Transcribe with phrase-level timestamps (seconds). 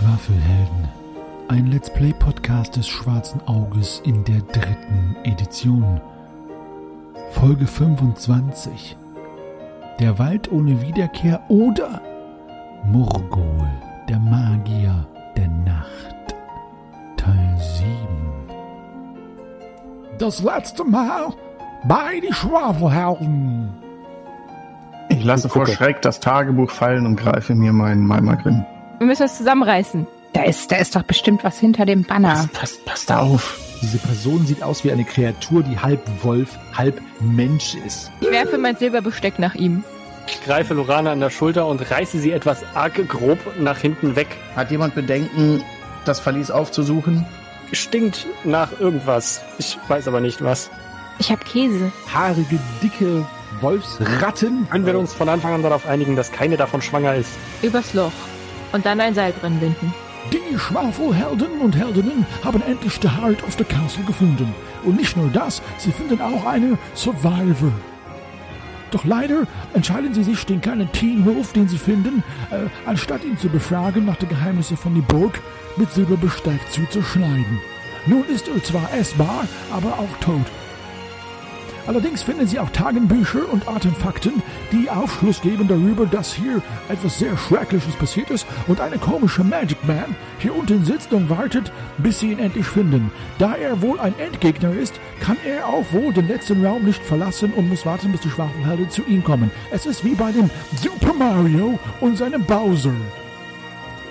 [0.00, 0.88] Schwafelhelden.
[1.48, 6.00] Ein Let's Play Podcast des Schwarzen Auges in der dritten Edition.
[7.32, 8.96] Folge 25.
[9.98, 12.00] Der Wald ohne Wiederkehr oder
[12.86, 13.68] Murgol,
[14.08, 15.06] der Magier
[15.36, 16.34] der Nacht.
[17.18, 17.94] Teil 7.
[20.16, 21.34] Das letzte Mal
[21.84, 23.68] bei die Schwafelhelden.
[25.10, 28.64] Ich lasse vor Schreck das Tagebuch fallen und greife mir meinen Malmagrim.
[29.00, 30.06] Wir müssen es zusammenreißen.
[30.34, 32.34] Da ist, da ist doch bestimmt was hinter dem Banner.
[32.34, 33.58] Passt, passt, passt auf.
[33.80, 38.10] Diese Person sieht aus wie eine Kreatur, die halb Wolf, halb Mensch ist.
[38.20, 39.84] Ich werfe mein Silberbesteck nach ihm.
[40.26, 44.36] Ich greife Lorana an der Schulter und reiße sie etwas arg grob nach hinten weg.
[44.54, 45.64] Hat jemand Bedenken,
[46.04, 47.24] das Verlies aufzusuchen?
[47.72, 49.40] Stinkt nach irgendwas.
[49.56, 50.70] Ich weiß aber nicht was.
[51.18, 51.90] Ich habe Käse.
[52.12, 53.26] Haarige, dicke
[53.62, 54.68] Wolfsratten.
[54.68, 57.30] Können wir uns von Anfang an darauf einigen, dass keine davon schwanger ist?
[57.62, 58.12] Übers Loch.
[58.72, 59.92] Und dann ein Seil drin binden.
[60.32, 64.54] Die Schwafelhelden und Heldinnen haben endlich the Heart of the Castle gefunden.
[64.84, 67.72] Und nicht nur das, sie finden auch eine Survivor.
[68.90, 73.38] Doch leider entscheiden sie sich, den kleinen Teen Wolf, den sie finden, äh, anstatt ihn
[73.38, 75.40] zu befragen nach den Geheimnissen von die Burg,
[75.76, 77.60] mit Silberbesteck zu zerschneiden.
[78.06, 80.46] Nun ist er zwar essbar, aber auch tot.
[81.86, 84.42] Allerdings finden Sie auch Tagenbücher und Artefakten,
[84.72, 89.78] die Aufschluss geben darüber, dass hier etwas sehr Schreckliches passiert ist und eine komische Magic
[89.86, 93.10] Man hier unten sitzt und wartet, bis Sie ihn endlich finden.
[93.38, 97.52] Da er wohl ein Endgegner ist, kann er auch wohl den letzten Raum nicht verlassen
[97.52, 99.50] und muss warten, bis die Schwafelhelden zu ihm kommen.
[99.70, 100.50] Es ist wie bei dem
[100.80, 102.92] Super Mario und seinem Bowser.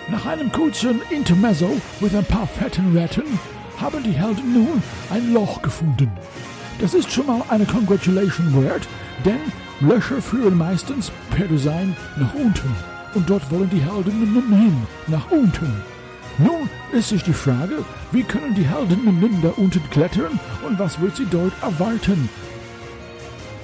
[0.09, 1.69] Nach einem kurzen Intermezzo
[1.99, 3.39] mit ein paar fetten Retten
[3.79, 6.11] haben die Helden nun ein Loch gefunden.
[6.79, 8.87] Das ist schon mal eine Congratulation wert,
[9.25, 9.39] denn
[9.81, 12.73] Löcher führen meistens per Design nach unten.
[13.15, 15.83] Und dort wollen die Helden nun hin, nach unten.
[16.37, 21.17] Nun ist sich die Frage, wie können die Helden da unten klettern und was wird
[21.17, 22.29] sie dort erwarten?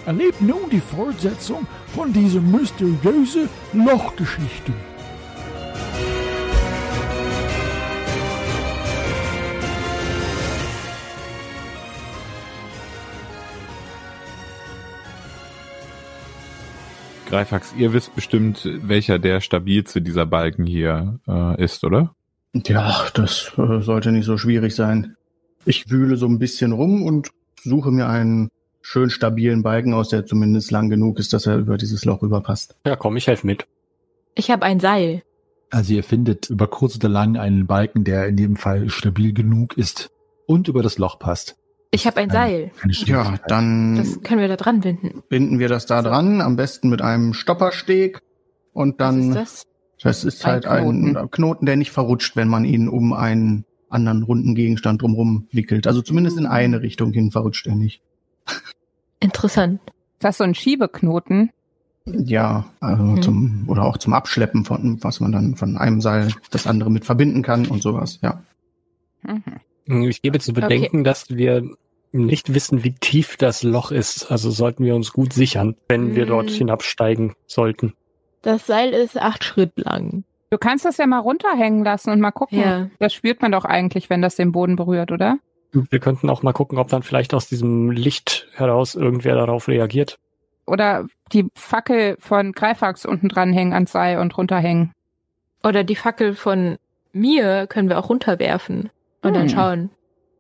[0.06, 4.74] Erlebt nun die Fortsetzung von dieser mysteriösen Lochgeschichte.
[17.26, 22.16] Greifax, ihr wisst bestimmt, welcher der stabilste dieser Balken hier äh, ist, oder?
[22.66, 25.16] Ja, das äh, sollte nicht so schwierig sein.
[25.66, 27.30] Ich wühle so ein bisschen rum und
[27.64, 28.50] suche mir einen
[28.82, 32.76] schön stabilen Balken aus, der zumindest lang genug ist, dass er über dieses Loch rüberpasst.
[32.86, 33.66] Ja, komm, ich helfe mit.
[34.36, 35.24] Ich habe ein Seil.
[35.72, 39.76] Also ihr findet über kurz oder lang einen Balken, der in dem Fall stabil genug
[39.78, 40.12] ist
[40.46, 41.58] und über das Loch passt.
[41.92, 42.72] Ich habe ein Seil.
[43.06, 45.24] Ja, dann Das können wir da dran binden.
[45.30, 48.20] binden wir das da dran, am besten mit einem Stoppersteg.
[48.74, 49.66] Und dann, Was ist das?
[50.04, 51.32] das ist Ein halt ein Knoten.
[51.32, 55.88] Knoten, der nicht verrutscht, wenn man ihn um einen anderen runden Gegenstand drumherum wickelt.
[55.88, 58.02] Also zumindest in eine Richtung hin verrutscht er nicht.
[59.20, 59.80] Interessant.
[59.86, 61.52] Ist das so ein Schiebeknoten?
[62.06, 63.22] Ja, also Hm.
[63.22, 67.06] zum, oder auch zum Abschleppen von, was man dann von einem Seil das andere mit
[67.06, 68.44] verbinden kann und sowas, ja.
[69.24, 69.42] Mhm.
[69.86, 71.64] Ich gebe zu bedenken, dass wir
[72.12, 74.32] nicht wissen, wie tief das Loch ist.
[74.32, 76.30] Also sollten wir uns gut sichern, wenn wir Hm.
[76.30, 77.94] dort hinabsteigen sollten.
[78.42, 80.24] Das Seil ist acht Schritt lang.
[80.50, 82.60] Du kannst das ja mal runterhängen lassen und mal gucken.
[82.60, 82.90] Ja.
[83.00, 85.38] Das spürt man doch eigentlich, wenn das den Boden berührt, oder?
[85.74, 90.18] Wir könnten auch mal gucken, ob dann vielleicht aus diesem Licht heraus irgendwer darauf reagiert.
[90.66, 94.94] Oder die Fackel von Greifax unten dranhängen ans Seil und runterhängen.
[95.64, 96.78] Oder die Fackel von
[97.12, 98.90] mir können wir auch runterwerfen.
[99.26, 99.50] Und dann Hm.
[99.50, 99.90] schauen.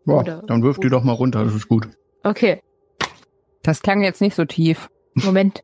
[0.06, 1.88] Boah, Oder- dann wirf die doch mal runter, das ist gut.
[2.24, 2.62] Okay,
[3.64, 4.90] Das klang jetzt nicht so tief.
[5.16, 5.64] Moment.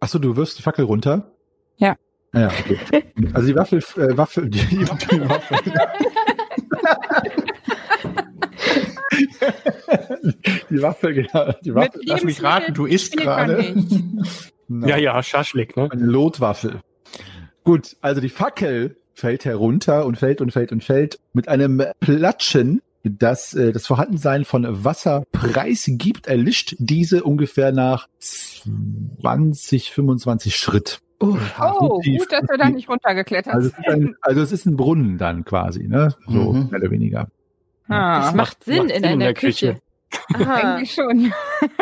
[0.00, 1.32] Achso, du wirfst die Fackel runter?
[1.76, 1.94] Ja.
[2.34, 2.78] Ja, okay.
[3.32, 5.60] Also die Waffel, äh, Waffel, die, die, Waffel.
[10.70, 11.52] die Waffel, genau.
[11.64, 12.00] Die Waffel.
[12.04, 13.74] Lass mich raten, du isst gerade.
[14.72, 15.88] Ja, ja, Schaschlik, ne?
[15.90, 16.78] Eine Lotwaffel.
[17.64, 22.82] Gut, also die Fackel fällt herunter und fällt und fällt und fällt mit einem Platschen,
[23.04, 28.08] das äh, das Vorhandensein von Wasser preisgibt, erlischt diese ungefähr nach
[29.22, 31.00] 20, 25 Schritt.
[31.20, 31.36] Oh,
[31.78, 32.20] So tief.
[32.22, 35.44] gut, dass wir da nicht runtergeklettert Also ist ein, also es ist ein Brunnen dann
[35.44, 36.14] quasi, ne?
[36.26, 36.68] So Mhm.
[36.70, 37.28] mehr oder weniger.
[37.88, 39.76] Ah, Das macht Sinn macht in Sinn in einer der Küche.
[40.34, 41.32] Aha, eigentlich schon.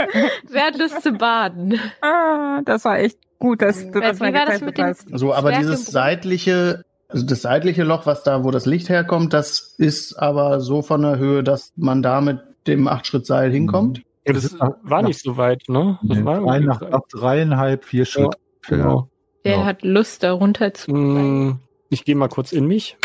[0.51, 1.79] wertlos zu baden.
[2.01, 5.07] ah, das war echt gut, dass du das Wie mal war das mit dem- hast.
[5.13, 9.75] So, aber dieses seitliche, also das seitliche Loch, was da, wo das Licht herkommt, das
[9.79, 14.03] ist aber so von der Höhe, dass man da mit dem Achtschrittseil hinkommt.
[14.27, 15.99] Ja, das nach- war nicht so weit, ne?
[16.03, 18.35] Das Nee, war drei, nach, nach dreieinhalb, vier Schritt.
[18.67, 19.09] Genau.
[19.43, 19.65] Wer Ja.
[19.65, 21.47] hat Lust, da runter zu sein?
[21.49, 21.59] Mm,
[21.91, 22.99] Ich gehe mal kurz in mich.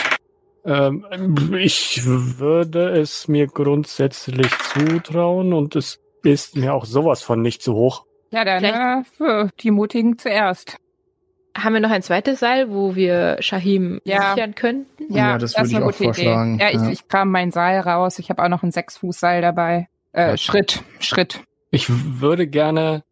[0.65, 1.05] Ähm,
[1.57, 7.73] ich würde es mir grundsätzlich zutrauen und es ist mir auch sowas von nicht zu
[7.73, 8.05] hoch.
[8.31, 10.77] Ja, dann äh, für die Mutigen zuerst.
[11.55, 14.33] Haben wir noch ein zweites Seil, wo wir Shahim Ja.
[14.33, 15.13] sichern könnten?
[15.13, 16.63] Ja, das würde ist ich eine auch gute vorschlagen, Idee.
[16.63, 16.89] Ja, ich, ja.
[16.89, 18.17] ich kram mein Seil raus.
[18.19, 19.88] Ich habe auch noch ein Sechs-Fuß-Seil dabei.
[20.13, 20.38] Äh, Ja.
[20.38, 21.41] Schritt, Schritt.
[21.69, 23.03] Ich würde gerne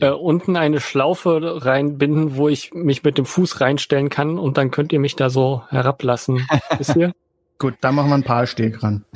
[0.00, 4.70] äh, unten eine Schlaufe reinbinden, wo ich mich mit dem Fuß reinstellen kann und dann
[4.70, 6.46] könnt ihr mich da so herablassen.
[6.78, 7.12] Wisst ihr?
[7.58, 9.04] Gut, da machen wir ein paar Steg ran.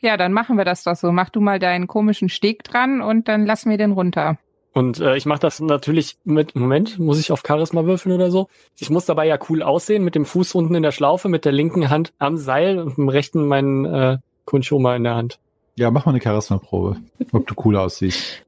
[0.00, 1.12] Ja, dann machen wir das doch so.
[1.12, 4.38] Mach du mal deinen komischen Steg dran und dann lassen wir den runter.
[4.72, 8.48] Und äh, ich mache das natürlich mit, Moment, muss ich auf Charisma würfeln oder so?
[8.78, 11.52] Ich muss dabei ja cool aussehen, mit dem Fuß unten in der Schlaufe, mit der
[11.52, 15.38] linken Hand am Seil und mit dem rechten meinen äh, Kunchoma in der Hand.
[15.76, 16.96] Ja, mach mal eine Charisma-Probe,
[17.32, 18.42] ob du cool aussiehst.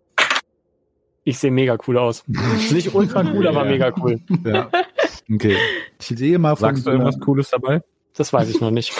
[1.24, 2.24] Ich sehe mega cool aus.
[2.70, 3.70] Nicht ultra cool, aber Ja.
[3.70, 4.20] mega cool.
[4.44, 4.70] Ja.
[5.32, 5.56] Okay.
[6.00, 7.80] Ich sehe mal von Sagst du irgendwas Cooles dabei?
[8.16, 8.92] Das weiß ich noch nicht.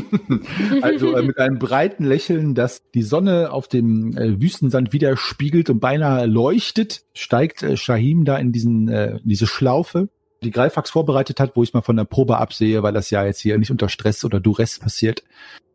[0.82, 5.80] also äh, mit einem breiten Lächeln, das die Sonne auf dem äh, Wüstensand widerspiegelt und
[5.80, 10.08] beinahe leuchtet, steigt äh, Shahim da in diesen äh, in diese Schlaufe,
[10.44, 13.40] die Greifax vorbereitet hat, wo ich mal von der Probe absehe, weil das ja jetzt
[13.40, 15.24] hier nicht unter Stress oder Duress passiert.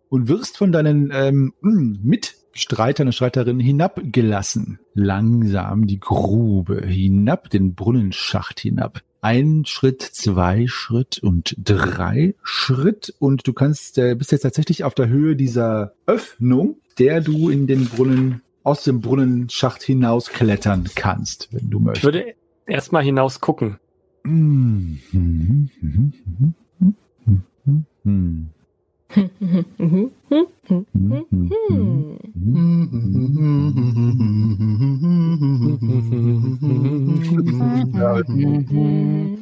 [0.07, 4.79] Und wirst von deinen ähm, mh, Mitstreitern und Streiterinnen hinabgelassen.
[4.93, 9.01] Langsam die Grube hinab, den Brunnenschacht hinab.
[9.23, 14.95] Ein Schritt, zwei Schritt und drei Schritt und du kannst, äh, bist jetzt tatsächlich auf
[14.95, 21.49] der Höhe dieser Öffnung, der du in den Brunnen, aus dem Brunnenschacht hinaus klettern kannst,
[21.51, 22.03] wenn du Ich möchtest.
[22.03, 22.33] würde
[22.65, 23.77] erstmal hinaus gucken.
[38.27, 39.37] Mhm, mhm, mhm.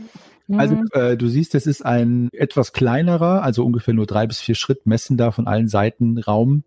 [0.49, 0.59] Mhm.
[0.59, 4.55] Also äh, du siehst, es ist ein etwas kleinerer, also ungefähr nur drei bis vier
[4.55, 6.63] Schritt messender von allen Seiten Raum,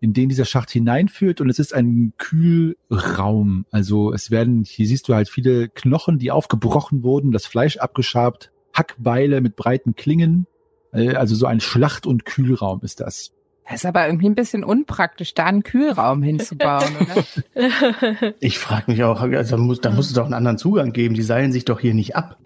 [0.00, 3.64] in den dieser Schacht hineinführt und es ist ein Kühlraum.
[3.70, 8.50] Also es werden, hier siehst du halt viele Knochen, die aufgebrochen wurden, das Fleisch abgeschabt,
[8.74, 10.46] Hackbeile mit breiten Klingen.
[10.92, 13.30] Äh, Also so ein Schlacht- und Kühlraum ist das.
[13.68, 18.32] Das ist aber irgendwie ein bisschen unpraktisch, da einen Kühlraum hinzubauen, oder?
[18.40, 21.14] Ich frage mich auch, also muss, da muss es doch einen anderen Zugang geben.
[21.14, 22.36] Die seilen sich doch hier nicht ab.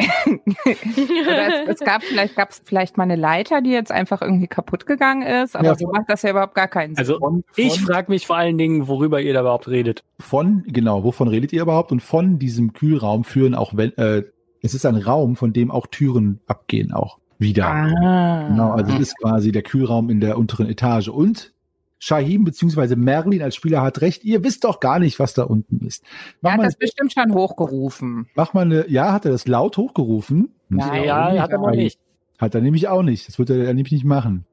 [0.65, 4.47] Oder es, es gab vielleicht gab es vielleicht mal eine Leiter, die jetzt einfach irgendwie
[4.47, 5.75] kaputt gegangen ist, aber Ja.
[5.77, 6.99] so macht das ja überhaupt gar keinen Sinn.
[6.99, 10.03] Also Von- ich von- frage mich vor allen Dingen, worüber ihr da überhaupt redet.
[10.19, 11.93] von, genau, wovon redet ihr überhaupt?
[11.93, 14.23] Und von diesem Kühlraum führen auch, wenn, äh,
[14.63, 17.67] es ist ein Raum, von dem auch Türen abgehen, auch wieder.
[17.67, 18.49] ah.
[18.49, 21.09] Genau, also es ist quasi der Kühlraum in der unteren Etage.
[21.09, 21.53] Und
[21.99, 22.97] Shahim bzw.
[22.97, 26.03] Merlin als Spieler hat recht, ihr wisst doch gar nicht, was da unten ist.
[26.41, 28.29] Mach, er hat mal, das bestimmt schon hochgerufen.
[28.35, 30.51] mach mal eine, ja, hat er das laut hochgerufen?
[30.69, 31.99] Nein, ja, hat er noch aber- nicht.
[32.39, 33.29] Hat er nämlich auch nicht.
[33.29, 34.47] Das wird er nämlich nicht machen.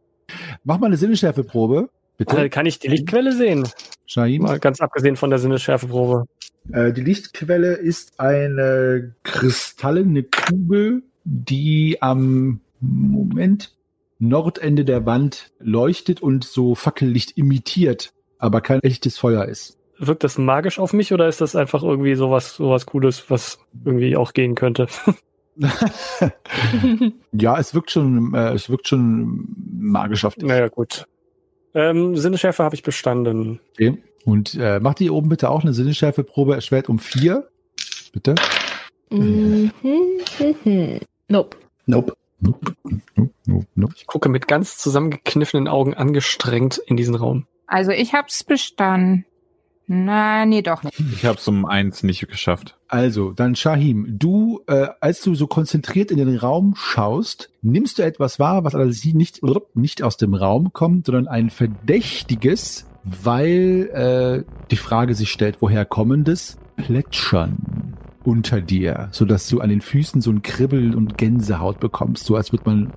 [0.65, 1.89] Mach mal eine Sinneschärfeprobe.
[2.19, 3.65] Äh, Bitte, Kann ich die Lichtquelle sehen?
[4.07, 4.41] Shahim.
[4.41, 6.25] Mal ganz abgesehen von der Sinnesschärfeprobe.
[6.73, 13.77] Äh, die Lichtquelle ist eine kristallene Kugel, die am Moment
[14.19, 19.77] Nordende der Wand leuchtet und so Fackellicht imitiert, aber kein echtes Feuer ist.
[19.99, 24.15] Wirkt das magisch auf mich oder ist das einfach irgendwie sowas, sowas Cooles, was irgendwie
[24.15, 24.87] auch gehen könnte?
[27.31, 29.47] ja, es wirkt schon, äh, es wirkt schon
[29.79, 30.47] magisch auf dich.
[30.47, 31.05] naja, gut.
[31.73, 33.59] Ähm, Sinnesschärfe habe ich bestanden.
[33.73, 33.97] Okay.
[34.25, 37.47] Und äh, macht ihr oben bitte auch eine Sinneschärfeprobe erschwert um vier.
[38.11, 38.35] Bitte.
[39.09, 39.71] Mhm,
[40.63, 40.99] mhm.
[41.29, 41.57] Nope.
[41.85, 42.13] Nope.
[42.39, 42.75] Nope,
[43.15, 43.93] nope, nope, nope.
[43.97, 47.47] Ich gucke mit ganz zusammengekniffenen Augen angestrengt in diesen Raum.
[47.65, 49.25] Also ich hab's bestanden.
[49.89, 50.99] Na, nee, doch nicht.
[50.99, 52.77] Ich habe es um eins nicht geschafft.
[52.89, 58.03] Also, dann Shahim, du, äh, als du so konzentriert in den Raum schaust, nimmst du
[58.03, 59.39] etwas wahr, was allerdings nicht,
[59.75, 65.85] nicht aus dem Raum kommt, sondern ein verdächtiges, weil äh, die Frage sich stellt, woher
[65.85, 67.95] kommendes Plätschern
[68.27, 72.35] unter dir, so dass du an den Füßen so ein Kribbeln und Gänsehaut bekommst, so
[72.35, 72.93] als würde man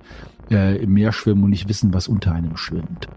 [0.51, 3.07] äh, im Meer schwimmen und nicht wissen, was unter einem schwimmt.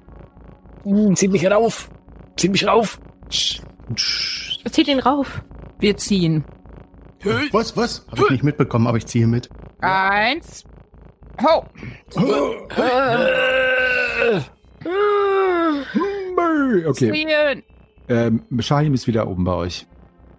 [1.15, 1.91] Zieht mich rauf!
[2.37, 3.01] Zieht mich rauf!
[3.31, 5.43] Zieht ihn rauf.
[5.81, 6.45] Wir ziehen.
[7.51, 8.07] Was, was?
[8.13, 9.49] Habe ich nicht mitbekommen, aber ich ziehe mit.
[9.81, 10.63] Eins.
[11.43, 11.65] Ho!
[16.87, 17.63] Okay, Ziehen!
[18.09, 19.87] ähm, Shahim ist wieder oben bei euch.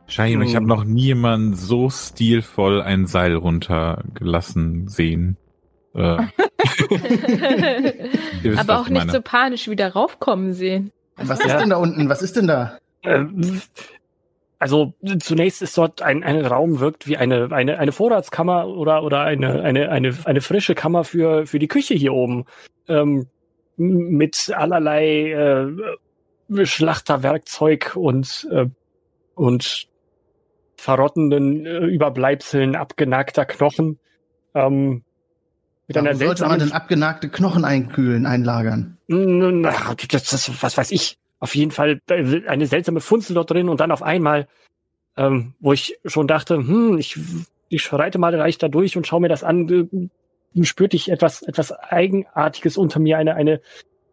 [0.07, 0.55] Shahim, ich Hm.
[0.55, 5.37] habe noch nie jemanden so stilvoll ein Seil runtergelassen sehen.
[5.93, 6.17] Äh,
[8.41, 10.91] wisst, Aber auch ich nicht so panisch wieder raufkommen sehen.
[11.17, 12.09] Was ist denn da unten?
[12.09, 12.77] Was ist denn da?
[13.03, 13.61] Ähm,
[14.59, 19.21] also zunächst ist dort ein, ein Raum, wirkt wie eine, eine, eine Vorratskammer oder, oder
[19.21, 22.45] eine, eine, eine, eine frische Kammer für, für die Küche hier oben.
[22.87, 23.27] Ähm,
[23.77, 28.67] mit allerlei äh, Schlachterwerkzeug und, äh,
[29.35, 29.87] und
[30.77, 33.99] verrottenden äh, Überbleibseln abgenagter Knochen.
[34.53, 35.03] Ähm,
[35.87, 38.97] mit Warum einer sollte man denn abgenagte Knochen einkühlen, einlagern?
[39.07, 41.17] Na, das, das, was weiß ich.
[41.39, 44.47] Auf jeden Fall eine seltsame Funzel dort drin und dann auf einmal,
[45.15, 47.19] ähm, wo ich schon dachte, hm, ich,
[47.69, 50.09] ich schreite mal leicht da durch und schaue mir das an,
[50.55, 53.61] äh, spürte ich etwas, etwas Eigenartiges unter mir, eine, eine,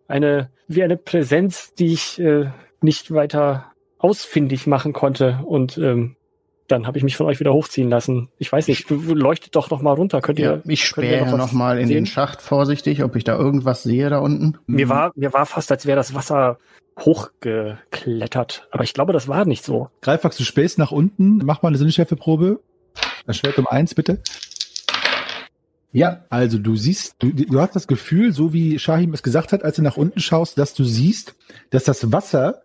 [0.08, 2.50] eine, wie eine Präsenz, die ich äh,
[2.82, 5.40] nicht weiter ausfindig machen konnte.
[5.46, 6.16] Und ähm,
[6.68, 8.28] dann habe ich mich von euch wieder hochziehen lassen.
[8.38, 10.20] Ich weiß nicht, du leuchtet doch noch mal runter.
[10.20, 10.62] Könnt ihr?
[10.64, 11.96] Ja, ich spähe noch, noch mal in sehen?
[11.96, 14.58] den Schacht vorsichtig, ob ich da irgendwas sehe da unten.
[14.66, 16.58] Mir war, mir war fast, als wäre das Wasser
[16.98, 18.68] hochgeklettert.
[18.70, 19.88] Aber ich glaube, das war nicht so.
[20.02, 21.38] Greifax, du spähst nach unten.
[21.44, 22.60] Mach mal eine Sinneschärfeprobe.
[23.26, 24.18] Das Schwert um eins, bitte.
[25.92, 29.62] Ja, also du siehst, du, du hast das Gefühl, so wie Shahim es gesagt hat,
[29.62, 31.34] als du nach unten schaust, dass du siehst,
[31.70, 32.62] dass das Wasser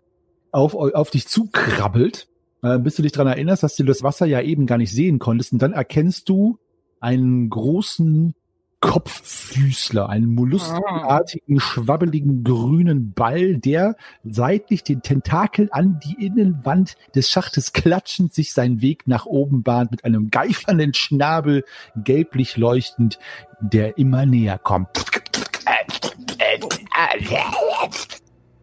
[0.50, 2.26] auf, auf dich zukrabbelt
[2.62, 5.18] äh, bis du dich daran erinnerst, dass du das Wasser ja eben gar nicht sehen
[5.18, 5.52] konntest.
[5.52, 6.58] Und dann erkennst du
[7.00, 8.34] einen großen
[8.80, 17.72] Kopffüßler, einen molluskenartigen, schwabbeligen grünen Ball, der seitlich den Tentakel an die Innenwand des Schachtes
[17.72, 21.64] klatschend sich seinen Weg nach oben bahnt mit einem geifernden Schnabel,
[21.96, 23.18] gelblich leuchtend,
[23.60, 24.88] der immer näher kommt.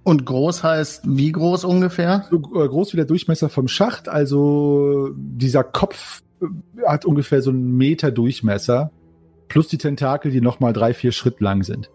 [0.05, 2.25] Und groß heißt wie groß ungefähr?
[2.29, 4.07] So äh, groß wie der Durchmesser vom Schacht.
[4.07, 6.45] Also dieser Kopf äh,
[6.85, 8.91] hat ungefähr so einen Meter Durchmesser.
[9.47, 11.89] Plus die Tentakel, die nochmal drei, vier Schritt lang sind.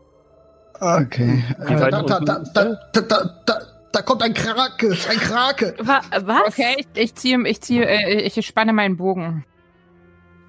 [0.81, 1.45] Okay.
[1.61, 3.61] Äh, da, da, da, da, da, da,
[3.93, 5.75] da kommt ein Krake, ein Krake.
[5.79, 6.49] Was?
[6.49, 9.45] Okay, ich, ich ziehe, ich ziehe, äh, ich spanne meinen Bogen.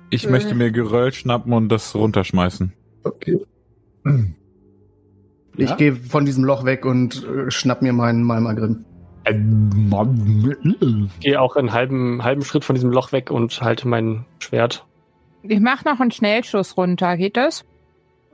[0.09, 0.31] Ich äh.
[0.31, 2.73] möchte mir Geröll schnappen und das runterschmeißen.
[3.03, 3.39] Okay.
[5.57, 5.75] Ich ja?
[5.75, 8.85] gehe von diesem Loch weg und äh, schnapp mir meinen Malmagrim.
[9.23, 14.85] Ich gehe auch einen halben, halben Schritt von diesem Loch weg und halte mein Schwert.
[15.43, 17.63] Ich mache noch einen Schnellschuss runter, geht das?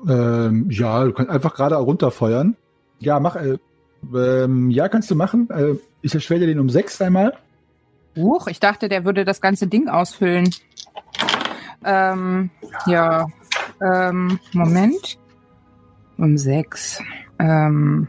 [0.08, 2.56] Ähm, ja, du kannst einfach gerade runterfeuern.
[3.00, 3.58] Ja, mach, äh,
[4.14, 5.50] ähm, ja, kannst du machen.
[5.50, 7.34] Äh, ich erschwere dir den um sechs einmal.
[8.16, 10.50] Huch, ich dachte, der würde das ganze Ding ausfüllen.
[11.84, 12.50] Ähm,
[12.86, 13.28] ja,
[13.82, 15.18] ähm, Moment.
[16.18, 17.00] Um sechs.
[17.40, 18.08] Ähm.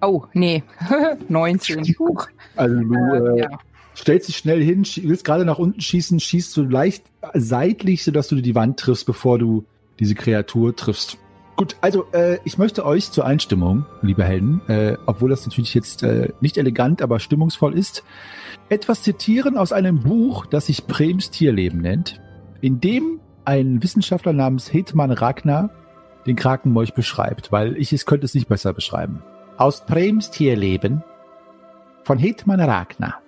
[0.00, 0.62] Oh, nee.
[1.28, 1.84] 19.
[1.98, 2.28] Huch.
[2.56, 3.48] Also du äh, ja.
[3.96, 7.04] stellst dich schnell hin, willst gerade nach unten schießen, schießt du leicht
[7.34, 9.64] seitlich, sodass du die Wand triffst, bevor du
[9.98, 11.18] diese Kreatur triffst.
[11.56, 16.02] Gut, also äh, ich möchte euch zur Einstimmung, liebe Helden, äh, obwohl das natürlich jetzt
[16.02, 18.02] äh, nicht elegant, aber stimmungsvoll ist,
[18.68, 22.20] etwas zitieren aus einem Buch, das sich Brems Tierleben nennt,
[22.60, 25.70] in dem ein Wissenschaftler namens Hetman Ragnar
[26.26, 29.22] den Krakenmolch beschreibt, weil ich es könnte es nicht besser beschreiben.
[29.56, 31.04] Aus Brems Tierleben
[32.02, 33.20] von Hetman Ragnar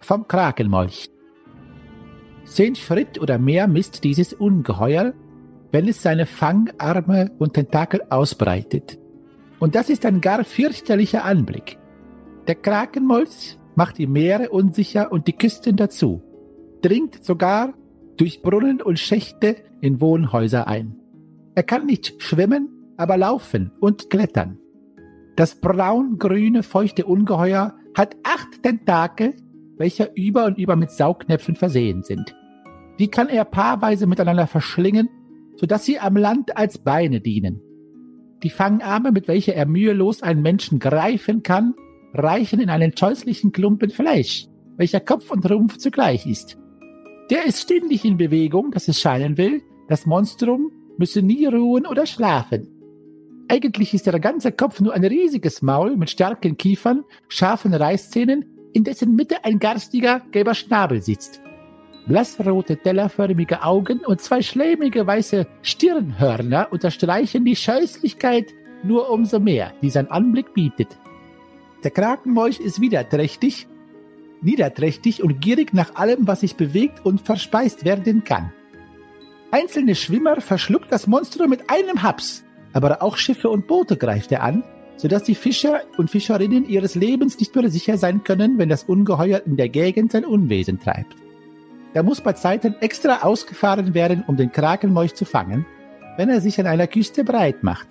[0.00, 1.10] vom Krakenmolch.
[2.44, 5.12] Zehn Schritt oder mehr misst dieses Ungeheuer,
[5.72, 8.98] wenn es seine Fangarme und Tentakel ausbreitet.
[9.58, 11.78] Und das ist ein gar fürchterlicher Anblick.
[12.46, 16.22] Der Krakenmolch macht die Meere unsicher und die Küsten dazu,
[16.82, 17.72] dringt sogar
[18.16, 20.96] durch Brunnen und Schächte in Wohnhäuser ein.
[21.54, 24.58] Er kann nicht schwimmen, aber laufen und klettern.
[25.36, 29.34] Das braun-grüne, feuchte Ungeheuer hat acht Tentakel,
[29.76, 32.36] welche über und über mit Saugnäpfen versehen sind.
[32.98, 35.08] Die kann er paarweise miteinander verschlingen,
[35.56, 37.60] sodass sie am Land als Beine dienen.
[38.42, 41.74] Die Fangarme, mit welcher er mühelos einen Menschen greifen kann,
[42.12, 46.58] reichen in einen scheußlichen Klumpen Fleisch, welcher Kopf und Rumpf zugleich ist.
[47.30, 52.06] Der ist ständig in Bewegung, dass es scheinen will, das Monstrum müsse nie ruhen oder
[52.06, 52.68] schlafen.
[53.48, 58.84] Eigentlich ist der ganze Kopf nur ein riesiges Maul mit starken Kiefern, scharfen Reißzähnen, in
[58.84, 61.42] dessen Mitte ein garstiger gelber Schnabel sitzt.
[62.06, 69.90] Blassrote, tellerförmige Augen und zwei schlämige weiße Stirnhörner unterstreichen die Scheußlichkeit nur umso mehr, die
[69.90, 70.98] sein Anblick bietet.
[71.84, 73.68] Der Krakenmolch ist wieder trächtig,
[74.40, 78.52] niederträchtig und gierig nach allem, was sich bewegt und verspeist werden kann.
[79.52, 84.42] Einzelne Schwimmer verschluckt das Monstrum mit einem Haps, aber auch Schiffe und Boote greift er
[84.42, 84.64] an,
[84.96, 89.42] sodass die Fischer und Fischerinnen ihres Lebens nicht mehr sicher sein können, wenn das Ungeheuer
[89.44, 91.21] in der Gegend sein Unwesen treibt.
[91.94, 95.66] Da muss bei Zeiten extra ausgefahren werden, um den Krakenmolch zu fangen,
[96.16, 97.88] wenn er sich an einer Küste breit macht.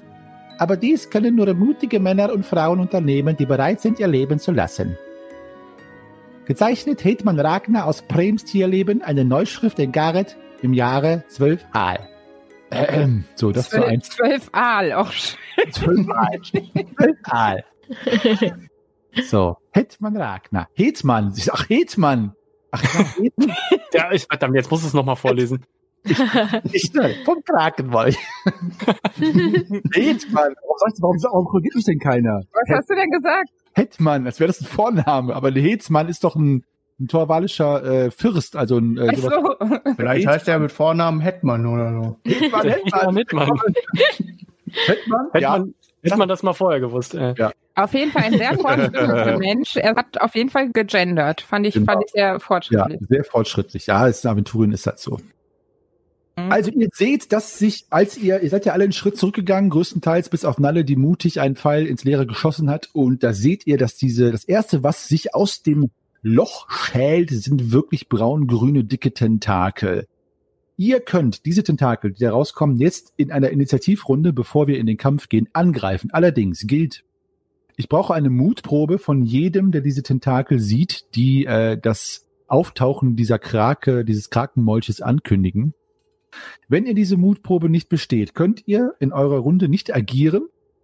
[0.57, 4.51] aber dies können nur mutige Männer und Frauen unternehmen, die bereit sind, ihr Leben zu
[4.51, 4.95] lassen.
[6.45, 12.07] Gezeichnet Hetman Ragnar aus Brems Tierleben, eine Neuschrift in Gareth im Jahre 12 Aal.
[12.69, 15.37] Ähm, so, das war ein Zwölf Aal, auch schön.
[15.71, 16.41] 12 Aal.
[16.41, 17.63] 12 Aal.
[19.25, 20.69] So, Hetman Ragnar.
[20.73, 21.33] Hetman.
[21.35, 22.33] Ich sag, Ach, Hetman.
[22.71, 23.55] Ach, ja, Hetman.
[23.93, 25.65] Ja, ich, verdammt, jetzt muss ich es nochmal vorlesen.
[26.03, 28.15] Nicht nur vom Krakenwolf.
[29.15, 30.55] Hetman.
[30.61, 32.41] Warum, sagst du, warum, warum korrigiert mich denn keiner?
[32.53, 33.49] Was hast du denn gesagt?
[33.73, 36.63] Hetman, als wäre das ein Vorname, aber Hetman ist doch ein,
[36.99, 39.29] ein torwalischer äh, Fürst, also ein äh, so.
[39.95, 42.17] Vielleicht heißt er mit Vornamen Hetman oder so.
[42.25, 43.49] Hetman, Ja, Hetman, mit, Mann.
[44.87, 45.27] Hetman?
[45.31, 47.13] Hätte, Ja, man, hätte man das mal vorher gewusst.
[47.15, 47.35] Äh.
[47.75, 49.75] Auf jeden Fall ein sehr fortschrittlicher Mensch.
[49.77, 51.41] Er hat auf jeden Fall gegendert.
[51.41, 51.91] Fand ich, Genau.
[51.93, 52.99] fand ich sehr ja, fortschrittlich.
[53.07, 53.87] sehr fortschrittlich.
[53.87, 55.19] Ja, ist ein Aventurien ist halt so.
[56.37, 56.51] Mhm.
[56.51, 60.29] Also ihr seht, dass sich, als ihr, ihr seid ja alle einen Schritt zurückgegangen, größtenteils
[60.29, 62.89] bis auf Nalle, die mutig einen Pfeil ins Leere geschossen hat.
[62.93, 67.71] Und da seht ihr, dass diese, das erste, was sich aus dem Loch schält, sind
[67.71, 70.07] wirklich braun-grüne, dicke Tentakel.
[70.77, 74.97] Ihr könnt diese Tentakel, die da rauskommen, jetzt in einer Initiativrunde, bevor wir in den
[74.97, 76.09] Kampf gehen, angreifen.
[76.11, 77.03] Allerdings gilt,
[77.81, 83.39] ich brauche eine Mutprobe von jedem, der diese Tentakel sieht, die äh, das Auftauchen dieser
[83.39, 85.73] Krake, dieses Krakenmolches ankündigen.
[86.67, 90.43] Wenn ihr diese Mutprobe nicht besteht, könnt ihr in eurer Runde nicht agieren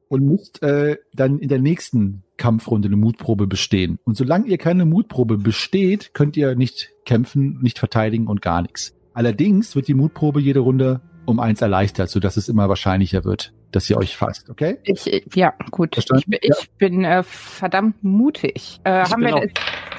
[0.10, 4.00] und müsst äh, dann in der nächsten Kampfrunde eine Mutprobe bestehen.
[4.04, 8.96] Und solange ihr keine Mutprobe besteht, könnt ihr nicht kämpfen, nicht verteidigen und gar nichts.
[9.14, 13.90] Allerdings wird die Mutprobe jede Runde um eins erleichtert, sodass es immer wahrscheinlicher wird, dass
[13.90, 14.78] ihr euch fasst, okay?
[14.84, 15.98] Ich, ich- ja, gut.
[15.98, 16.32] Ich, Verstanden?
[16.32, 18.80] bin- ich bin äh, verdammt mutig.
[18.84, 19.50] Äh, Ich haben wir,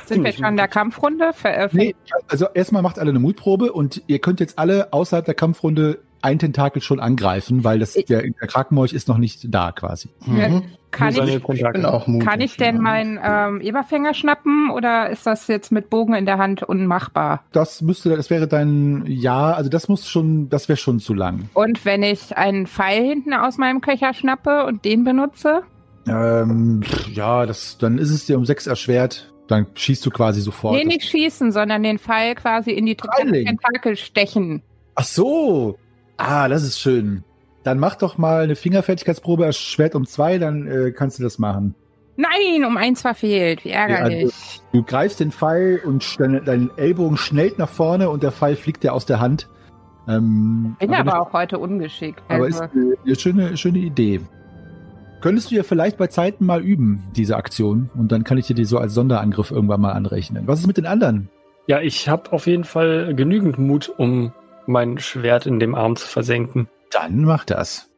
[0.06, 0.68] sind wir schon in der.
[0.68, 1.28] Kampfrunde?
[1.28, 1.32] Äh,
[1.68, 1.94] ver- Nee,
[2.28, 6.38] also erstmal macht alle eine Mutprobe und ihr könnt jetzt alle außerhalb der Kampfrunde ein
[6.38, 10.08] Tentakel schon angreifen, weil das, Ich- der, der Krakenmolch ist noch nicht da quasi.
[10.26, 10.64] Mhm.
[10.90, 15.90] kann, ich, Ich kann ich denn meinen ähm, Eberfänger schnappen oder ist das jetzt mit
[15.90, 17.44] Bogen in der Hand unmachbar?
[17.52, 21.48] Das müsste, das wäre dein Ja, also das muss schon, das wäre schon zu lang.
[21.54, 25.62] Und wenn ich einen Pfeil hinten aus meinem Köcher schnappe und den benutze?
[26.08, 29.32] Ähm, ja, das, dann ist es dir um sechs erschwert.
[29.46, 30.74] Dann schießt du quasi sofort.
[30.74, 32.96] Nee, nicht schießen, sondern den Pfeil quasi in die.
[32.96, 34.62] Tentakel stechen.
[34.94, 35.78] Ach so.
[36.18, 37.24] Ah, das ist schön.
[37.64, 41.74] Dann mach doch mal eine Fingerfertigkeitsprobe erschwert um zwei, dann äh, kannst du das machen.
[42.16, 43.64] Nein, um eins verfehlt.
[43.64, 44.24] Wie ärgerlich.
[44.24, 48.56] also- Du greifst den Pfeil und dein, dein Ellbogen schnellt nach vorne und der Pfeil
[48.56, 49.48] fliegt dir aus der Hand.
[50.08, 52.20] Ähm, bin aber aber auch heute ungeschickt.
[52.28, 54.20] Aber Also, ist eine, eine schöne, schöne Idee.
[55.20, 58.54] Könntest du ja vielleicht bei Zeiten mal üben, diese Aktion, und dann kann ich dir
[58.54, 60.46] die so als Sonderangriff irgendwann mal anrechnen.
[60.46, 61.28] Was ist mit den anderen?
[61.66, 64.32] Ja, ich habe auf jeden Fall genügend Mut, um
[64.68, 66.68] mein Schwert in dem Arm zu versenken.
[66.90, 67.90] Dann mach das.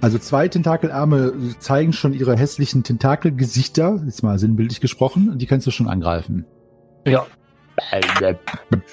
[0.00, 5.66] Also zwei Tentakelarme zeigen schon ihre hässlichen Tentakelgesichter, jetzt mal sinnbildlich gesprochen, und die kannst
[5.66, 6.44] du schon angreifen.
[7.06, 7.26] Ja.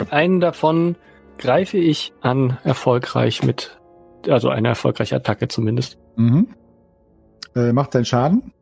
[0.10, 0.96] Einen davon
[1.38, 3.80] greife ich an, erfolgreich mit,
[4.28, 5.98] also eine erfolgreiche Attacke zumindest.
[6.16, 6.48] Mhm.
[7.56, 8.54] Äh, macht deinen Schaden.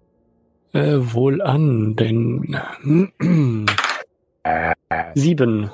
[0.74, 2.58] Äh, wohl an, denn
[5.16, 5.72] sieben.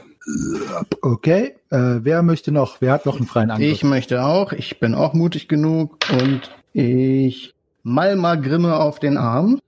[1.01, 1.55] Okay.
[1.75, 2.79] Äh, wer möchte noch?
[2.79, 3.71] Wer hat noch einen freien Angriff?
[3.71, 4.53] Ich möchte auch.
[4.53, 9.59] Ich bin auch mutig genug und ich mal mal Grimme auf den Arm.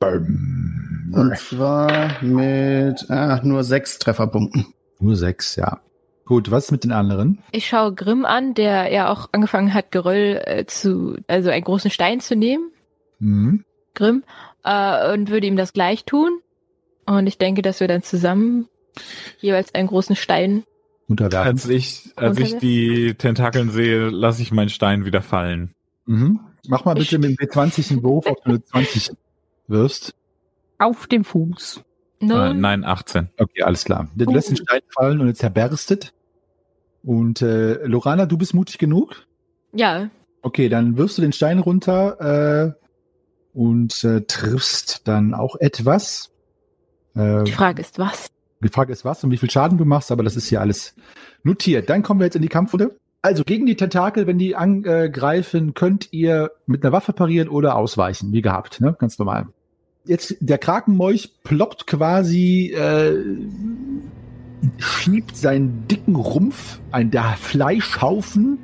[0.00, 4.66] Und zwar mit ah, nur sechs Trefferpunkten.
[5.00, 5.80] Nur sechs, ja.
[6.24, 7.42] Gut, was ist mit den anderen?
[7.52, 11.90] Ich schaue Grimm an, der ja auch angefangen hat, Geröll äh, zu, also einen großen
[11.90, 12.70] Stein zu nehmen,
[13.18, 13.64] Mhm.
[13.94, 14.24] Grimm,
[14.64, 16.40] äh, und würde ihm das gleich tun.
[17.06, 18.68] Und ich denke, dass wir dann zusammen
[19.38, 20.64] jeweils einen großen Stein.
[21.14, 21.48] Unterwerfen.
[21.52, 25.74] Als ich, als ich die Tentakeln sehe, lasse ich meinen Stein wieder fallen.
[26.06, 26.40] Mhm.
[26.68, 29.10] Mach mal bitte Ich- mit dem W20 einen Wurf, ob du eine 20
[29.68, 30.14] wirst.
[30.78, 31.82] auf dem Fuß.
[32.20, 33.28] Äh, Nun, nein, 18.
[33.38, 34.08] Okay, alles klar.
[34.14, 36.12] Du lässt den Stein fallen und er zerberstet.
[37.02, 39.26] Und äh, Lorana, du bist mutig genug?
[39.72, 40.08] ja,
[40.42, 46.32] Okay, dann wirfst du den Stein runter äh, und äh, triffst dann auch etwas.
[47.14, 48.28] Äh, die Frage ist, was?
[48.64, 50.94] Die Frage ist was und wie viel Schaden du machst, aber das ist hier alles
[51.42, 51.88] notiert.
[51.88, 52.96] Dann kommen wir jetzt in die Kampfrunde.
[53.22, 58.32] Also gegen die Tentakel, wenn die angreifen, könnt ihr mit einer Waffe parieren oder ausweichen,
[58.32, 58.94] wie gehabt, ne?
[58.98, 59.46] Ganz normal.
[60.04, 63.14] Jetzt der Krakenmolch ploppt quasi, äh,
[64.76, 68.58] schiebt seinen dicken Rumpf, ein der Fleischhaufen,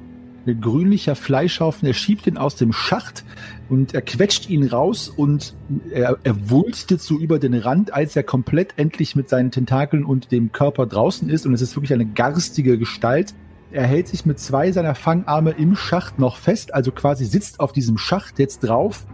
[0.54, 3.24] grünlicher Fleischhaufen, er schiebt ihn aus dem Schacht
[3.68, 5.54] und er quetscht ihn raus und
[5.90, 10.32] er, er wulstet so über den Rand, als er komplett endlich mit seinen Tentakeln und
[10.32, 13.34] dem Körper draußen ist und es ist wirklich eine garstige Gestalt.
[13.72, 17.72] Er hält sich mit zwei seiner Fangarme im Schacht noch fest, also quasi sitzt auf
[17.72, 19.06] diesem Schacht jetzt drauf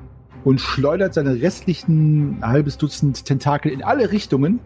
[0.45, 4.61] und schleudert seine restlichen halbes Dutzend Tentakel in alle Richtungen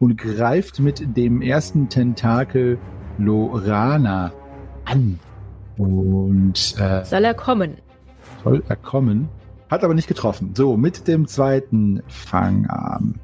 [0.00, 2.78] und greift mit dem ersten Tentakel
[3.18, 4.32] Lorana
[4.84, 5.20] an.
[5.76, 7.76] Und äh, Soll er kommen?
[8.42, 9.28] soll er kommen.
[9.70, 10.52] Hat aber nicht getroffen.
[10.54, 13.14] So, mit dem zweiten Fangarm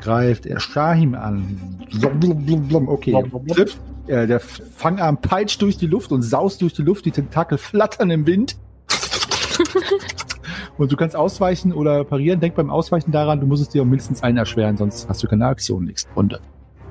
[0.00, 1.78] greift er Shahim an.
[1.98, 2.88] Blum, blum, blum, blum.
[2.88, 3.80] Okay, trifft.
[4.06, 7.06] Äh, der Fangarm peitscht durch die Luft und saust durch die Luft.
[7.06, 8.56] Die Tentakel flattern im Wind.
[10.78, 12.38] und du kannst ausweichen oder parieren.
[12.38, 15.26] Denk beim Ausweichen daran, du musst es dir um mindestens einen erschweren, sonst hast du
[15.26, 16.40] keine Aktion nächste Runde.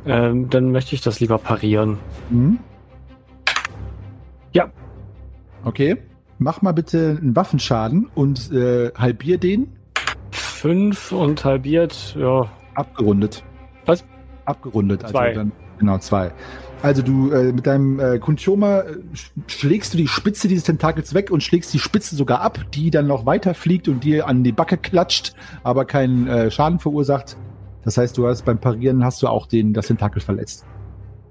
[0.06, 2.00] Ähm, dann möchte ich das lieber parieren.
[2.30, 2.60] Mhm.
[4.54, 4.72] Ja.
[5.64, 5.98] Okay.
[6.40, 9.68] Mach mal bitte einen Waffenschaden und äh, halbier den.
[10.32, 12.48] Fünf und halbiert, ja.
[12.76, 13.44] Abgerundet.
[13.86, 14.04] Was?
[14.46, 15.04] Abgerundet.
[15.04, 15.34] Also Zwei.
[15.34, 16.32] dann, genau, zwei.
[16.82, 21.14] Also du äh, mit deinem äh, Kunchoma äh, sch- schlägst du die Spitze dieses Tentakels
[21.14, 24.44] weg und schlägst die Spitze sogar ab, die dann noch weiter fliegt und dir an
[24.44, 27.38] die Backe klatscht, aber keinen äh, Schaden verursacht.
[27.84, 30.66] Das heißt, du hast beim Parieren hast du auch den das Tentakel verletzt.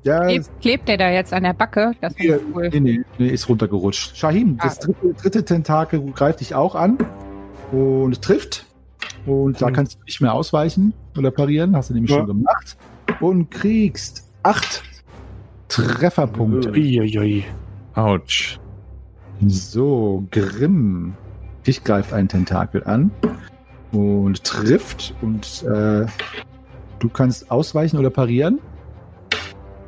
[0.04, 1.92] Ja, Klebt, klebt der da jetzt an der Backe?
[2.00, 2.68] Das Nee, ist cool.
[2.72, 4.16] nee, nee, nee, ist runtergerutscht.
[4.16, 4.86] Shahim, das Ah.
[4.86, 6.98] dritte, dritte Tentakel greift dich auch an
[7.70, 8.66] und trifft.
[9.26, 9.74] Und da Hm.
[9.74, 11.76] kannst du nicht mehr ausweichen oder parieren.
[11.76, 12.18] Hast du nämlich Ja.
[12.18, 12.76] schon gemacht.
[13.20, 14.82] Und kriegst acht
[15.68, 16.70] Trefferpunkte.
[16.72, 17.44] Uiuiui.
[17.94, 18.58] Autsch.
[19.46, 21.14] So, Grimm.
[21.66, 23.10] Dich greift ein Tentakel an
[23.92, 25.14] und trifft.
[25.22, 26.06] Und äh,
[26.98, 28.58] du kannst ausweichen oder parieren.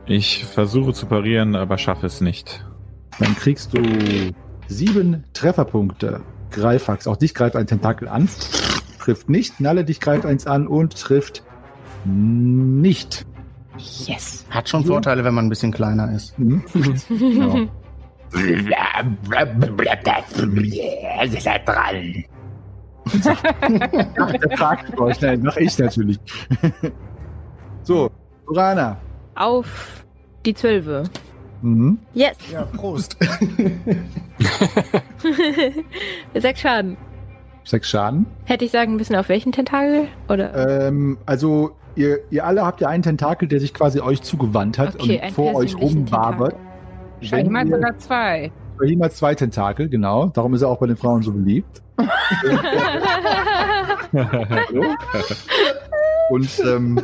[0.06, 2.64] Ich versuche zu parieren, aber schaffe es nicht.
[3.18, 3.80] Dann kriegst du
[4.68, 6.20] sieben Trefferpunkte.
[6.50, 8.28] Greifax, auch dich greift ein Tentakel an.
[8.98, 9.60] Trifft nicht.
[9.60, 11.42] Nalle, dich greift eins an und trifft
[12.04, 13.24] nicht.
[13.76, 14.44] Yes.
[14.50, 16.38] Hat schon Vorteile, wenn man ein bisschen kleiner ist.
[16.38, 16.64] Mhm.
[17.14, 17.68] Genau.
[24.18, 25.20] Ach, der fragt euch.
[25.20, 26.18] Nein, mach ich natürlich.
[27.82, 28.10] so,
[28.48, 28.96] Urana.
[29.34, 30.04] Auf
[30.46, 31.04] die Zwölfe.
[31.62, 31.98] Mhm.
[32.12, 32.36] Yes.
[32.52, 33.16] Ja, Prost.
[36.34, 36.96] Sechs Schaden.
[37.64, 38.26] Sechs Schaden.
[38.44, 40.08] Hätte ich sagen müssen, auf welchen Tentakel?
[40.28, 40.86] Oder?
[40.88, 44.96] Ähm, also, ihr, ihr alle habt ja einen Tentakel, der sich quasi euch zugewandt hat
[45.00, 46.54] Okay, und vor euch rumwabert.
[47.20, 48.52] Wahrscheinlich sogar zwei.
[48.78, 50.26] Bei ihm hat zwei Tentakel, genau.
[50.26, 51.80] Darum ist er auch bei den Frauen so beliebt.
[56.30, 57.00] Und ähm,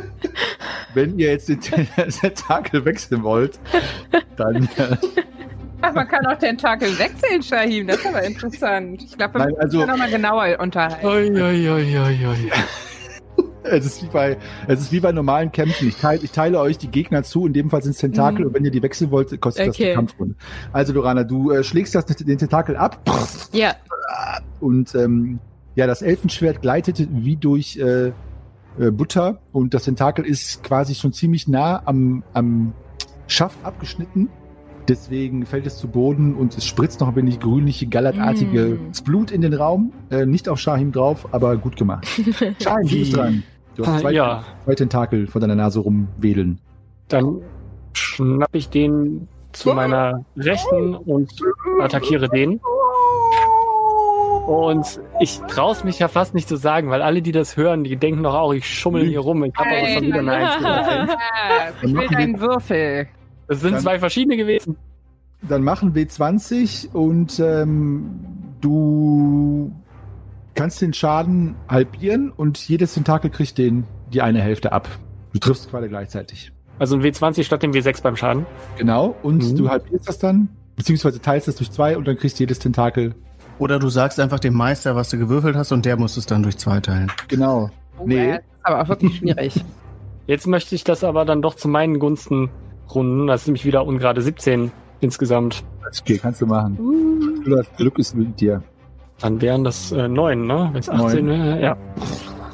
[0.93, 3.59] wenn ihr jetzt den Tentakel wechseln wollt,
[4.35, 4.97] dann äh,
[5.83, 7.87] Ach, man kann auch Tentakel wechseln, Shahim.
[7.87, 9.01] Das ist aber interessant.
[9.03, 11.05] Ich glaube, wir müssen also- uns da nochmal genauer unterhalten.
[11.05, 12.51] Uiuiuiui.
[13.63, 15.87] es ist wie bei es ist wie bei normalen Kämpfen.
[15.87, 18.45] Ich teile, ich teile euch die Gegner zu, in dem Fall sind es Tentakel Mhm.
[18.47, 19.93] und wenn ihr die wechseln wollt, kostet das die Okay.
[19.95, 20.35] Kampfrunde.
[20.73, 22.99] Also Lorana, du äh, schlägst das, den Tentakel ab
[23.53, 23.73] ja.
[24.59, 25.39] und ähm,
[25.75, 28.11] ja, das Elfenschwert gleitet wie durch äh,
[28.79, 32.73] äh, Butter und das Tentakel ist quasi schon ziemlich nah am, am
[33.27, 34.29] Schaft abgeschnitten.
[34.87, 38.91] Deswegen fällt es zu Boden und es spritzt noch ein wenig grünliche, gallertartige Mm.
[39.05, 39.93] Blut in den Raum.
[40.09, 42.05] Äh, nicht auf Shahim drauf, aber gut gemacht.
[42.61, 43.43] Shahim, du bist dran.
[43.75, 46.59] Du hast zwei, Ja, zwei Tentakel vor deiner Nase rumwedeln.
[47.07, 47.37] dann
[47.93, 51.31] schnapp ich den zu meiner Rechten und
[51.81, 52.59] attackiere den.
[54.47, 57.95] Und ich traue mich ja fast nicht zu sagen, weil alle, die das hören, die
[57.95, 59.43] denken doch auch, ich schummel hier rum.
[59.43, 60.63] Ich habe aber schon wieder eine Eins.
[60.63, 61.07] Ja,
[61.81, 63.07] ich will deinen Würfel.
[63.47, 64.77] Das sind Dann- zwei verschiedene gewesen.
[65.43, 68.19] Dann machen W20 und ähm,
[68.61, 69.71] du
[70.53, 74.87] kannst den Schaden halbieren und jedes Tentakel kriegt den die eine Hälfte ab.
[75.33, 76.51] Du triffst quasi gleichzeitig.
[76.77, 78.45] Also ein W20 statt dem W6 beim Schaden.
[78.77, 79.15] Genau.
[79.23, 79.55] Und Mhm.
[79.55, 83.15] du halbierst das dann, beziehungsweise teilst es durch zwei und dann kriegst jedes Tentakel.
[83.61, 86.41] Oder du sagst einfach dem Meister, was du gewürfelt hast, und der muss es dann
[86.41, 87.11] durch zwei teilen.
[87.27, 87.69] Genau.
[87.99, 88.29] Oh, Nee.
[88.29, 89.63] Das ist aber auch wirklich schwierig.
[90.25, 92.49] Jetzt möchte ich das aber dann doch zu meinen Gunsten
[92.91, 93.27] runden.
[93.27, 95.63] Das ist nämlich wieder ungerade 17 insgesamt.
[96.01, 96.75] Okay, kannst du machen.
[96.79, 98.63] Uh, Das Glück ist mit dir.
[99.19, 100.69] Dann wären das äh, 9, ne?
[100.71, 101.77] Wenn es 18 wäre, ja.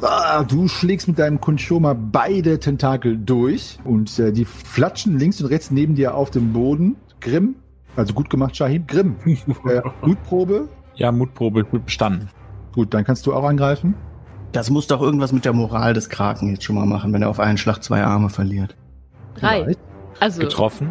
[0.01, 5.47] Ah, du schlägst mit deinem Kunchoma beide Tentakel durch und äh, die flatschen links und
[5.47, 6.97] rechts neben dir auf dem Boden.
[7.21, 7.55] Grimm,
[7.95, 8.89] also gut gemacht, Shahid.
[8.89, 10.67] Grimm, äh, Blutprobe.
[10.97, 12.29] Ja, Mutprobe gut bestanden.
[12.73, 13.95] Gut, dann kannst du auch angreifen.
[14.51, 17.29] Das muss doch irgendwas mit der Moral des Kraken jetzt schon mal machen, wenn er
[17.29, 18.75] auf einen Schlag zwei Arme verliert.
[19.35, 19.63] drei.
[19.63, 19.79] Vielleicht.
[20.19, 20.89] Also, Getroffen.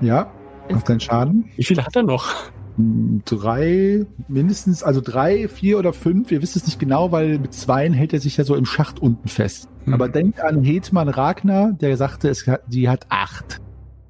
[0.00, 0.30] Ja,
[0.72, 1.44] auf deinen Schaden.
[1.56, 2.32] Wie viele hat er noch?
[2.76, 6.30] Hm, Drei, mindestens, also drei, vier oder fünf.
[6.30, 9.00] Wir wissen es nicht genau, weil mit zweien hält er sich ja so im Schacht
[9.00, 9.68] unten fest.
[9.84, 9.94] Hm.
[9.94, 13.60] Aber denkt an Hetman Ragnar, der sagte, es hat, die hat acht.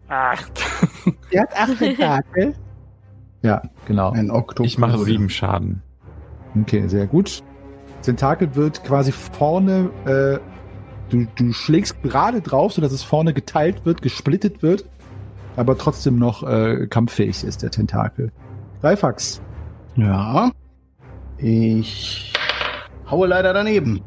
[0.09, 0.63] Acht.
[1.33, 2.55] Der hat acht Tentakel.
[3.43, 4.11] Ja, genau.
[4.11, 4.73] Ein Oktopus.
[4.73, 5.83] Ich mache sieben Schaden.
[6.61, 7.43] Okay, sehr gut.
[8.03, 10.39] Tentakel wird quasi vorne, äh,
[11.11, 14.85] du, du schlägst gerade drauf, sodass es vorne geteilt wird, gesplittet wird,
[15.57, 18.33] aber trotzdem noch äh, kampffähig ist, der Tentakel.
[18.81, 19.43] Greifax.
[19.97, 20.51] Ja.
[21.39, 22.33] Ich
[23.11, 24.03] haue leider daneben.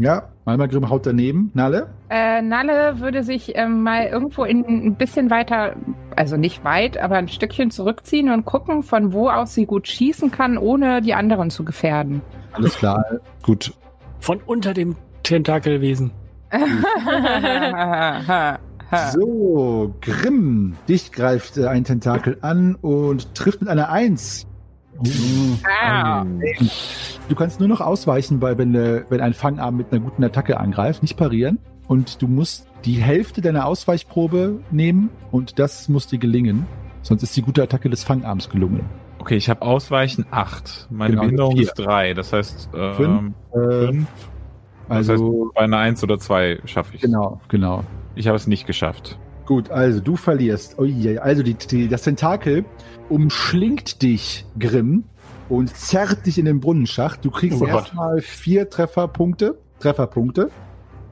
[0.00, 1.50] Ja, Malmagrim haut daneben.
[1.52, 1.90] Nalle?
[2.08, 5.76] Äh, Nalle würde sich ähm, mal irgendwo in, ein bisschen weiter,
[6.16, 10.30] also nicht weit, aber ein Stückchen zurückziehen und gucken, von wo aus sie gut schießen
[10.30, 12.22] kann, ohne die anderen zu gefährden.
[12.52, 13.04] Alles klar.
[13.42, 13.74] gut.
[14.20, 16.10] Von unter dem Tentakelwesen.
[19.12, 20.74] So, Grimm.
[20.88, 24.48] Dich greift ein Tentakel an und trifft mit einer Eins.
[25.64, 26.24] Ah.
[27.28, 30.58] Du kannst nur noch ausweichen, weil wenn, äh, wenn ein Fangarm mit einer guten Attacke
[30.58, 31.58] angreift, nicht parieren.
[31.88, 36.66] Und du musst die Hälfte deiner Ausweichprobe nehmen und das muss dir gelingen.
[37.02, 38.84] Sonst ist die gute Attacke des Fangarms gelungen.
[39.18, 40.88] Okay, ich habe Ausweichen 8.
[40.90, 41.62] Meine Genau, Behinderung vier.
[41.64, 42.14] ist 3.
[42.14, 43.34] Das heißt, ähm, Fünf?
[43.54, 44.04] Äh,
[44.88, 47.84] also, heißt, bei einer 1 oder 2 schaffe ich genau, genau.
[48.14, 49.18] Ich habe es nicht geschafft.
[49.50, 50.78] Gut, also du verlierst.
[50.78, 52.64] Oh je, also die, die, das Tentakel
[53.08, 55.02] umschlingt dich, Grimm,
[55.48, 57.24] und zerrt dich in den Brunnenschacht.
[57.24, 60.52] Du kriegst Oh erstmal vier Trefferpunkte, Trefferpunkte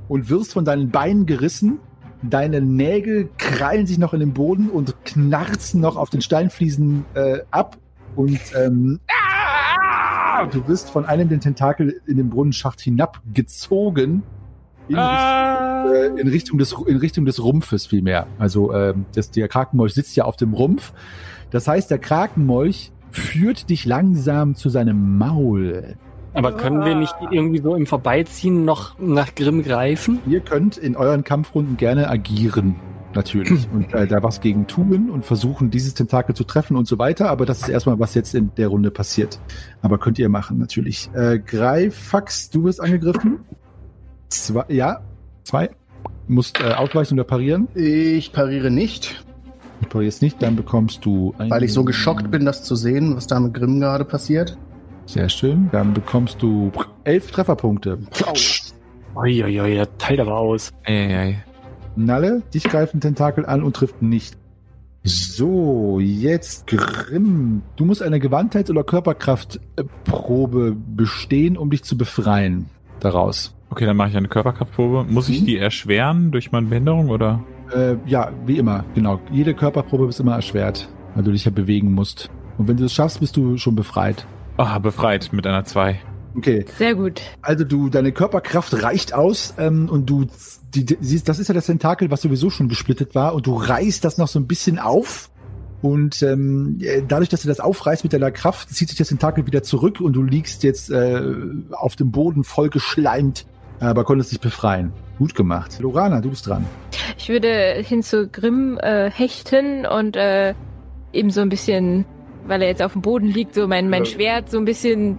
[0.07, 1.81] und wirst von deinen Beinen gerissen.
[2.23, 7.41] Deine Nägel krallen sich noch in den Boden und knarzen noch auf den Steinfliesen äh,
[7.51, 7.77] ab.
[8.15, 14.23] Und ähm, ah, du wirst von einem der Tentakel in den Brunnenschacht hinabgezogen.
[14.89, 18.27] In äh, in Richtung des in Richtung des Rumpfes vielmehr.
[18.39, 20.93] Also ähm, das, der Krakenmolch sitzt ja auf dem Rumpf.
[21.51, 25.97] Das heißt, der Krakenmolch führt dich langsam zu seinem Maul.
[26.35, 30.21] Aber können wir nicht irgendwie so im Vorbeiziehen noch nach Grimm greifen?
[30.27, 32.77] Ihr könnt in euren Kampfrunden gerne agieren,
[33.15, 36.99] natürlich, und äh, da was gegen tun und versuchen, dieses Tentakel zu treffen und so
[36.99, 37.31] weiter.
[37.31, 39.41] Aber das ist erstmal, was jetzt in der Runde passiert.
[39.83, 41.11] Aber könnt ihr machen, natürlich.
[41.15, 43.41] Äh, Greifax, du wirst angegriffen.
[44.29, 45.01] Zwei, ja,
[45.45, 45.71] zwei.
[46.27, 47.69] Musst äh, ausweichen oder parieren.
[47.75, 49.25] Ich pariere nicht,
[49.81, 53.17] Du parierst nicht, dann bekommst du ein, weil ich so geschockt bin, das zu sehen,
[53.17, 54.57] was da mit Grimm gerade passiert.
[55.07, 55.69] Sehr schön.
[55.73, 56.71] Dann bekommst du
[57.05, 57.99] elf Trefferpunkte.
[59.15, 60.73] Uiuiui, der teilt aber aus.
[60.85, 61.43] Eieiei.
[61.97, 64.37] Nalle, dich greift ein Tentakel an und trifft nicht.
[65.05, 67.63] So, jetzt Grimm.
[67.77, 72.69] Du musst eine Gewandheits- oder Körperkraftprobe bestehen, um dich zu befreien
[73.01, 73.55] daraus.
[73.71, 75.05] Okay, dann mache ich eine Körperkraftprobe.
[75.05, 75.47] Muss ich Mhm.
[75.47, 77.43] die erschweren durch meine Behinderung oder?
[77.75, 79.21] Äh, ja, wie immer, genau.
[79.31, 82.31] Jede Körperprobe ist immer erschwert, weil du dich ja bewegen musst.
[82.57, 84.27] Und wenn du es schaffst, bist du schon befreit.
[84.57, 86.01] Ah, befreit mit einer 2.
[86.37, 87.21] Okay, Sehr gut.
[87.43, 90.27] Also du, deine Körperkraft reicht aus ähm, und du
[90.75, 93.55] die, die, siehst, das ist ja das Tentakel, was sowieso schon gesplittet war und du
[93.55, 95.31] reißt das noch so ein bisschen auf
[95.81, 99.47] und ähm, äh, dadurch, dass du das aufreißt mit deiner Kraft, zieht sich das Tentakel
[99.47, 101.21] wieder zurück und du liegst jetzt äh,
[101.71, 103.47] auf dem Boden voll geschleimt,
[103.79, 104.93] aber konntest dich befreien.
[105.19, 105.79] Gut gemacht.
[105.81, 106.65] Lorana, du bist dran.
[107.17, 110.55] Ich würde hin zu Grimm äh, hechten und äh,
[111.13, 112.05] eben so ein bisschen,
[112.47, 115.19] weil er jetzt auf dem Boden liegt, so mein, mein Schwert so ein bisschen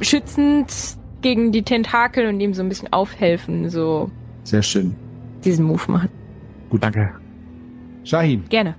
[0.00, 0.72] schützend
[1.20, 4.10] gegen die Tentakel und ihm so ein bisschen aufhelfen, so
[4.44, 4.94] Sehr schön.
[5.44, 6.08] diesen Move machen.
[6.68, 7.12] Gut, danke.
[8.04, 8.44] Shahin.
[8.48, 8.74] Gerne.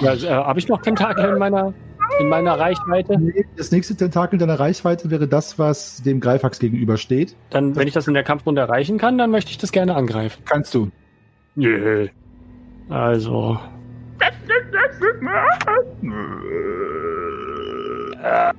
[0.00, 1.72] Ja, äh, Habe ich noch Tentakel in meiner,
[2.20, 3.16] in meiner Reichweite?
[3.56, 7.36] Das nächste Tentakel deiner Reichweite wäre das, was dem Greifax gegenübersteht.
[7.50, 10.42] Dann, wenn ich das in der Kampfrunde erreichen kann, dann möchte ich das gerne angreifen.
[10.44, 10.90] Kannst du.
[11.54, 12.08] Nö.
[12.88, 13.58] Also.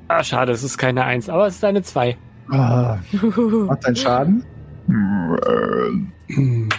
[0.07, 2.17] Ah, schade, es ist keine Eins, aber es ist eine Zwei.
[2.51, 4.45] Ah, macht deinen Schaden.
[4.87, 6.71] Hm,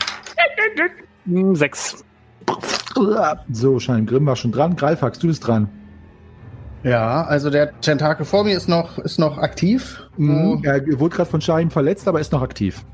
[1.54, 2.04] Sechs.
[3.52, 4.76] So, Schein Grimm war schon dran.
[4.76, 5.68] Greifax, du bist dran.
[6.82, 10.02] Ja, also der Tentakel vor mir ist noch, ist noch aktiv.
[10.16, 10.62] Mhm.
[10.64, 12.84] Er wurde gerade von Schein verletzt, aber ist noch aktiv.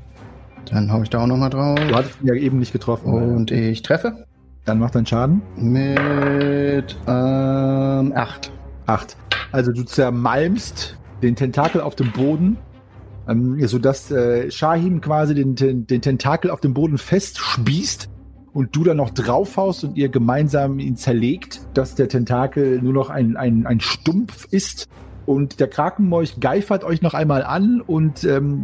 [0.69, 1.79] Dann hau ich da auch nochmal drauf.
[1.87, 3.13] Du hattest ihn ja eben nicht getroffen.
[3.13, 4.25] Und ich treffe
[4.65, 5.41] Dann macht dein Schaden.
[5.55, 8.51] mit ähm, 8.
[8.85, 9.15] Acht.
[9.53, 12.57] Also du zermalmst den Tentakel auf dem Boden,
[13.29, 18.09] ähm, sodass äh, Shahim quasi den, den, den Tentakel auf dem Boden festspießt
[18.57, 23.11] und du dann noch draufhaust und ihr gemeinsam ihn zerlegt, dass der Tentakel nur noch
[23.11, 24.87] ein, ein, ein Stumpf ist.
[25.27, 28.63] Und der Krakenmolch geifert euch noch einmal an und ähm,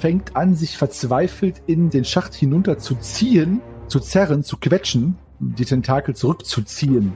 [0.00, 5.66] fängt an, sich verzweifelt in den Schacht hinunter zu ziehen, zu zerren, zu quetschen, die
[5.66, 7.12] Tentakel zurückzuziehen.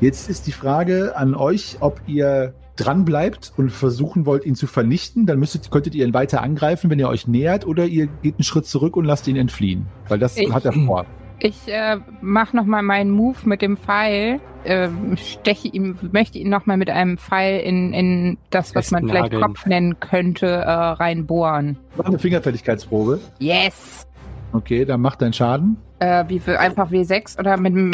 [0.00, 4.68] Jetzt ist die Frage an euch, ob ihr dran bleibt und versuchen wollt, ihn zu
[4.68, 5.26] vernichten.
[5.26, 8.44] Dann müsstet, könntet ihr ihn weiter angreifen, wenn ihr euch nähert, oder ihr geht einen
[8.44, 9.86] Schritt zurück und lasst ihn entfliehen.
[10.06, 11.06] Weil das Ich- hat er vor.
[11.44, 14.38] Ich äh, mache nochmal meinen Move mit dem Pfeil.
[14.64, 19.32] Ähm, steche ihm, möchte ihn nochmal mit einem Pfeil in, in das, was man vielleicht.
[19.34, 21.78] Kopf nennen könnte, äh, reinbohren.
[21.96, 23.18] Mach eine Fingerfertigkeitsprobe.
[23.40, 24.06] Yes!
[24.52, 25.78] Okay, dann mach deinen Schaden.
[25.98, 27.90] Äh, wie viel, einfach W6 oder mit dem.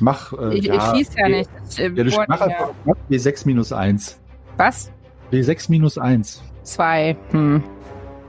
[0.00, 0.34] Mach.
[0.34, 1.50] Äh, Ich, ich schieß ja nicht.
[1.70, 4.20] Ich, äh, Ja, du mach einfach mach W6 minus 1.
[4.58, 4.92] Was?
[5.32, 6.42] W6 minus 1.
[6.64, 7.16] Zwei.
[7.30, 7.62] Hm.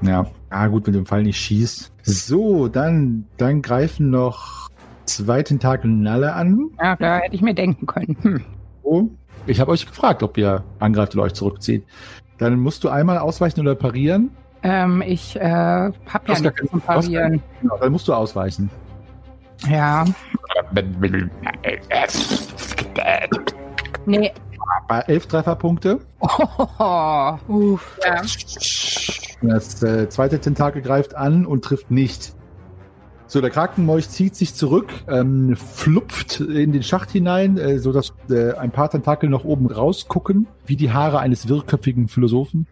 [0.02, 0.26] Ja.
[0.50, 1.92] Ah, gut, wenn du im Fall nicht schießt.
[2.04, 4.70] So, dann, dann greifen noch
[5.06, 6.70] zwei Tentakelnalle an.
[6.82, 8.18] Ja, da hätte ich mir denken können.
[8.22, 8.42] Hm.
[8.84, 9.04] Oh.
[9.46, 11.86] Ich habe euch gefragt, ob ihr angreift oder euch zurückzieht.
[12.38, 14.30] Dann musst du einmal ausweichen oder parieren.
[14.64, 17.42] Ähm, ich äh, hab ja nichts zum Parieren.
[17.62, 18.70] Genau, dann musst du ausweichen.
[19.68, 20.06] Ja.
[24.06, 24.32] Nee.
[24.88, 26.00] Bei elf Trefferpunkte.
[26.80, 28.00] Oh, Uff.
[28.04, 28.22] ja.
[29.42, 32.34] Das äh, zweite Tentakel greift an und trifft nicht.
[33.30, 38.14] So, der Krakenmolch zieht sich zurück, ähm, flupft in den Schacht hinein, äh, so dass
[38.30, 42.68] äh, ein paar Tentakel noch oben rausgucken, wie die Haare eines wirrköpfigen Philosophen.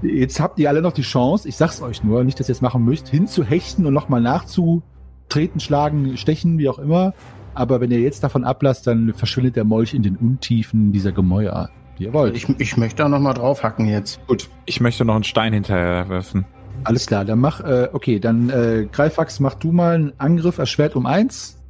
[0.00, 2.62] Jetzt habt ihr alle noch die Chance, ich sag's euch nur, nicht, dass ihr es
[2.62, 7.12] machen müsst, hinzuhechten und nochmal nachzutreten, schlagen, stechen, wie auch immer.
[7.54, 11.68] Aber wenn ihr jetzt davon ablasst, dann verschwindet der Molch in den Untiefen dieser Gemäuer.
[11.98, 12.36] Wie ihr wollt.
[12.36, 14.24] Ich, ich möchte da nochmal draufhacken jetzt.
[14.26, 14.48] Gut.
[14.64, 16.44] Ich möchte noch einen Stein hinterher werfen.
[16.84, 20.96] Alles klar, dann mach, äh, okay, dann äh, Greifax, mach du mal einen Angriff erschwert
[20.96, 21.60] um eins.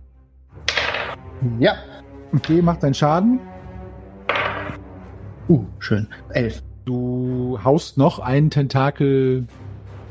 [1.59, 1.75] Ja.
[2.35, 3.41] Okay, mach deinen Schaden.
[5.49, 6.09] Uh, schön.
[6.31, 6.63] Elf.
[6.85, 9.47] Du haust noch einen Tentakel,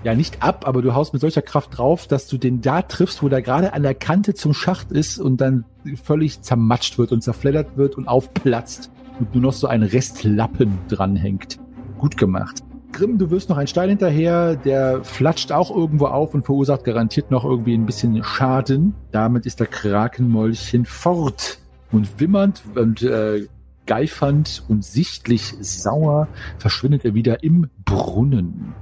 [0.04, 3.24] ja nicht ab, aber du haust mit solcher Kraft drauf, dass du den da triffst,
[3.24, 5.65] wo der gerade an der Kante zum Schacht ist und dann
[6.04, 11.60] völlig zermatscht wird und zerfleddert wird und aufplatzt und nur noch so ein Restlappen dranhängt.
[11.99, 12.63] Gut gemacht.
[12.91, 17.31] Grimm, du wirst noch einen Stein hinterher, der flatscht auch irgendwo auf und verursacht garantiert
[17.31, 18.95] noch irgendwie ein bisschen Schaden.
[19.12, 21.60] Damit ist der Krakenmäulchen fort.
[21.91, 23.47] Und wimmernd und äh,
[23.86, 28.73] geifernd und sichtlich sauer verschwindet er wieder im Brunnen.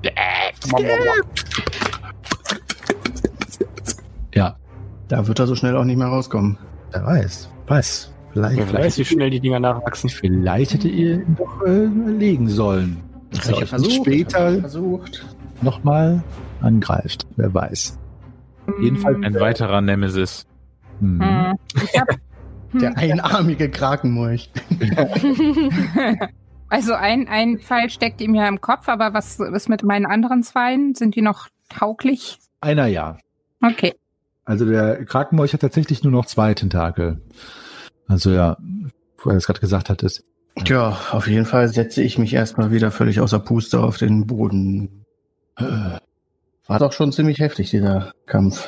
[4.33, 4.55] Ja,
[5.07, 6.57] Da wird er so schnell auch nicht mehr rauskommen.
[6.91, 7.49] wer weiß.
[7.67, 8.13] Was?
[8.31, 10.09] Vielleicht, Wer weiß, wie schnell die Dinger nachwachsen.
[10.09, 12.97] vielleicht hätte ihr ihn doch äh, legen sollen.
[13.31, 15.25] Dass er euch nicht später versucht.
[15.61, 16.23] nochmal
[16.61, 17.27] angreift.
[17.35, 17.97] Wer weiß.
[18.81, 20.45] Jedenfalls Ein weiterer Nemesis.
[20.99, 21.21] Hm.
[21.21, 21.53] Hm.
[21.75, 22.01] Ich
[22.79, 24.51] Der einarmige Krakenmolch.
[26.69, 30.43] also ein, ein Pfeil steckt ihm ja im Kopf, aber was ist mit meinen anderen
[30.43, 30.93] Zweien?
[30.93, 32.37] Sind die noch tauglich?
[32.61, 33.17] Einer ja.
[33.65, 33.95] Okay.
[34.45, 37.21] Also der Krakenmolch hat tatsächlich nur noch zwei Tentakel.
[38.09, 38.57] Also ja,
[39.19, 40.25] wo er das gerade gesagt hattest.
[40.65, 45.05] Tja, auf jeden Fall setze ich mich erstmal wieder völlig außer Puste auf den Boden.
[45.55, 48.67] War doch schon ziemlich heftig, dieser Kampf.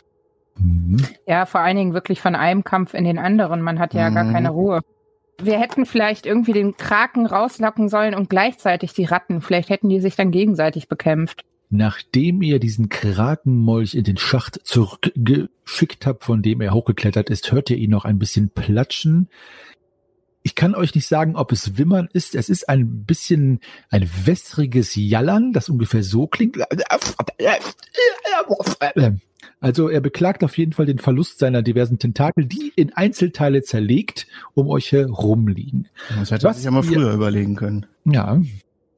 [0.58, 0.98] Mhm.
[1.28, 3.62] Ja, vor allen Dingen wirklich von einem Kampf in den anderen.
[3.62, 4.34] Man hat ja gar Mhm.
[4.34, 4.82] keine Ruhe.
[5.42, 9.42] Wir hätten vielleicht irgendwie den Kraken rauslocken sollen und gleichzeitig die Ratten.
[9.42, 11.44] Vielleicht hätten die sich dann gegenseitig bekämpft.
[11.74, 17.70] Nachdem ihr diesen Krakenmolch in den Schacht zurückgeschickt habt, von dem er hochgeklettert ist, hört
[17.70, 19.30] ihr ihn noch ein bisschen platschen.
[20.44, 22.36] Ich kann euch nicht sagen, ob es Wimmern ist.
[22.36, 26.58] Es ist ein bisschen ein wässriges Jallern, das ungefähr so klingt.
[29.62, 34.28] Also er beklagt auf jeden Fall den Verlust seiner diversen Tentakel, die in Einzelteile zerlegt
[34.56, 35.88] um euch herum liegen.
[36.20, 37.86] Das hätte man sich ja mal früher überlegen können.
[38.04, 38.42] Ja,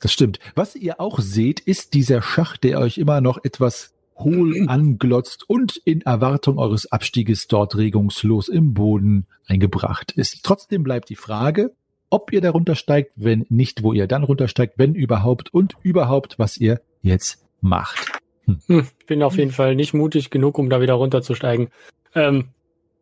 [0.03, 0.39] das stimmt.
[0.53, 5.77] Was ihr auch seht, ist dieser Schacht, der euch immer noch etwas hohl anglotzt und
[5.85, 10.43] in Erwartung eures Abstieges dort regungslos im Boden eingebracht ist.
[10.43, 11.71] Trotzdem bleibt die Frage,
[12.09, 16.57] ob ihr darunter steigt, wenn nicht, wo ihr dann runtersteigt, wenn überhaupt und überhaupt, was
[16.57, 18.19] ihr jetzt macht.
[18.67, 21.69] Hm, ich bin auf jeden Fall nicht mutig genug, um da wieder runterzusteigen.
[22.13, 22.49] Ähm,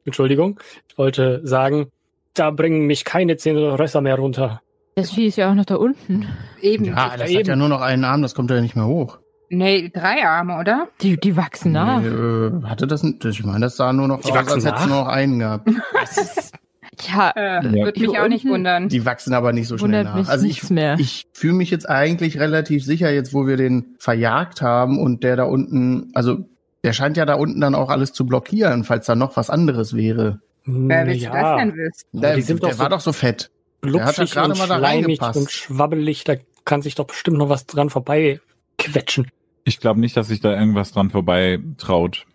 [0.05, 1.89] Entschuldigung, ich wollte sagen,
[2.35, 4.61] da bringen mich keine zehn Rösser mehr runter.
[4.95, 6.27] Das Vieh ist ja auch noch da unten.
[6.61, 6.85] Eben.
[6.85, 7.39] Ja, das eben.
[7.39, 9.19] hat ja nur noch einen Arm, das kommt ja nicht mehr hoch.
[9.49, 10.87] Nee, drei Arme, oder?
[11.01, 12.01] Die, die wachsen nach.
[12.01, 13.23] Nee, äh, hatte das nicht?
[13.25, 15.39] Ich meine, das sah nur noch Die aus, als wachsen hätte es nur noch einen
[15.39, 15.69] gehabt.
[16.97, 17.85] Tja, Äh, Ja.
[17.85, 18.89] Würde mich auch nicht wundern.
[18.89, 20.15] Die wachsen aber nicht so schnell wundert nach.
[20.15, 20.95] mich Also ich, nichts mehr.
[20.99, 25.35] ich fühle mich jetzt eigentlich relativ sicher, jetzt wo wir den verjagt haben und der
[25.35, 26.39] da unten, also
[26.83, 29.95] der scheint ja da unten dann auch alles zu blockieren, falls da noch was anderes
[29.95, 30.39] wäre.
[30.65, 32.21] Wer willst du das denn wissen?
[32.21, 33.49] Der, die sind der doch war so doch so fett.
[33.81, 38.39] Glubschig und schleimig und schwabbelig, da kann sich doch bestimmt noch was dran vorbei
[38.77, 39.31] quetschen.
[39.63, 42.25] Ich glaube nicht, dass sich da irgendwas dran vorbei traut.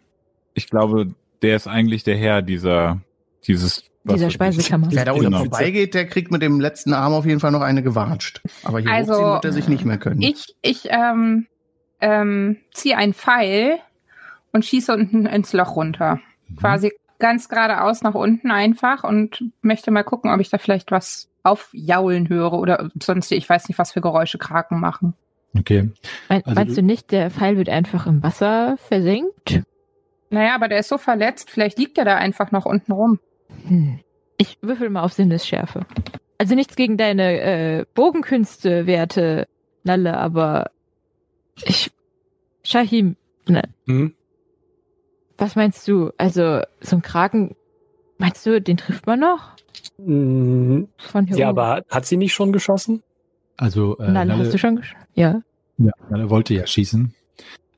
[0.54, 3.00] Ich glaube, der ist eigentlich der Herr dieser,
[3.46, 4.30] dieses, Dieser.
[4.30, 4.88] Speisekammer.
[4.90, 5.38] Wer da unten Genau.
[5.38, 8.40] vorbeigeht, der kriegt mit dem letzten Arm auf jeden Fall noch eine gewatscht.
[8.62, 10.22] Aber hier Also, hochziehen wird er sich nicht mehr können.
[10.22, 11.46] Ich, ich ähm,
[12.00, 13.78] ähm, ziehe einen Pfeil
[14.52, 16.20] und schieße unten ins Loch runter.
[16.48, 16.56] Mhm.
[16.56, 21.28] Quasi ganz geradeaus nach unten einfach und möchte mal gucken, ob ich da vielleicht was
[21.46, 25.14] aufjaulen höre oder sonst, ich weiß nicht, was für Geräusche Kraken machen.
[25.58, 25.90] Okay.
[26.28, 29.62] Mein, Also meinst du- du nicht, der Pfeil wird einfach im Wasser versenkt?
[30.30, 33.20] Naja, aber der ist so verletzt, vielleicht liegt er da einfach noch unten rum.
[33.66, 34.00] Hm.
[34.38, 35.86] Ich würfel mal auf Sinnesschärfe.
[36.38, 39.46] Also nichts gegen deine äh, Bogenkünste, Werte,
[39.84, 40.70] Nalle, aber
[41.64, 41.90] ich.
[42.62, 43.16] Shahim,
[43.48, 44.14] ne, Hm?
[45.38, 46.10] was meinst du?
[46.18, 47.54] Also, so ein Kraken,
[48.18, 49.55] meinst du, den trifft man noch?
[49.98, 51.58] Mm, Von hier Ja, oben?
[51.58, 53.02] aber hat sie nicht schon geschossen?
[53.56, 55.40] Also, äh, Nalle, hast du schon gesch Ja.
[55.78, 57.14] Ja, Nalle wollte ja schießen.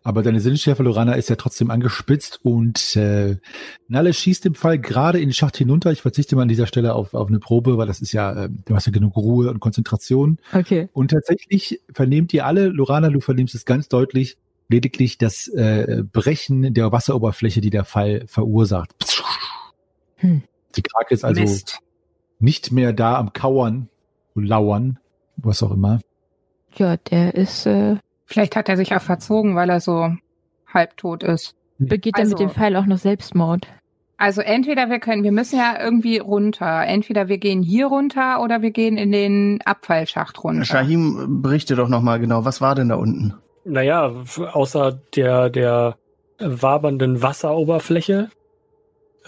[0.05, 3.37] Aber deine Sinnesschärfe, Lorana, ist ja trotzdem angespitzt und äh,
[3.89, 5.93] Nalle schießt im Fall gerade in den Schacht hinunter.
[5.93, 8.49] Ich verzichte mal an dieser Stelle auf, auf eine Probe, weil das ist ja, äh,
[8.65, 10.39] du hast ja genug Ruhe und Konzentration.
[10.55, 10.89] Okay.
[10.95, 14.39] Und tatsächlich vernehmt ihr alle, Lorana, du vernimmst es ganz deutlich,
[14.69, 18.95] lediglich das äh, Brechen der Wasseroberfläche, die der Fall verursacht.
[20.17, 20.43] Hm.
[20.77, 21.81] Die Krake ist also Mist.
[22.39, 23.89] Nicht mehr da am Kauern,
[24.35, 24.99] Lauern,
[25.37, 26.01] was auch immer.
[26.77, 30.11] Ja, der ist, äh, Vielleicht hat er sich auch verzogen, weil er so
[30.73, 31.55] halbtot ist.
[31.79, 33.67] begeht er Also- mit dem Pfeil auch noch Selbstmord.
[34.17, 36.85] Also entweder wir können, wir müssen ja irgendwie runter.
[36.87, 40.65] Entweder wir gehen hier runter oder wir gehen in den Abfallschacht runter.
[40.65, 43.35] Shahim, berichte doch nochmal genau, was war denn da unten?
[43.65, 44.13] Naja,
[44.53, 45.97] außer der, der
[46.41, 48.29] wabernden Wasseroberfläche,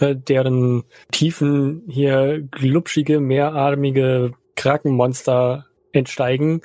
[0.01, 6.61] äh, deren Tiefen hier glubschige, mehrarmige Krakenmonster entsteigen,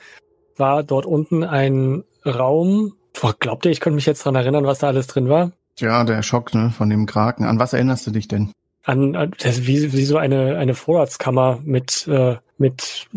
[0.57, 2.95] war dort unten ein Raum.
[3.21, 5.53] Boah, glaubt ihr, ich könnte mich jetzt dran erinnern, was da alles drin war?
[5.77, 7.45] Tja, der Schock ne, von dem Kraken.
[7.45, 8.53] An was erinnerst du dich denn?
[8.85, 13.09] An, an das wie, wie so eine, eine Vorratskammer mit, äh, mit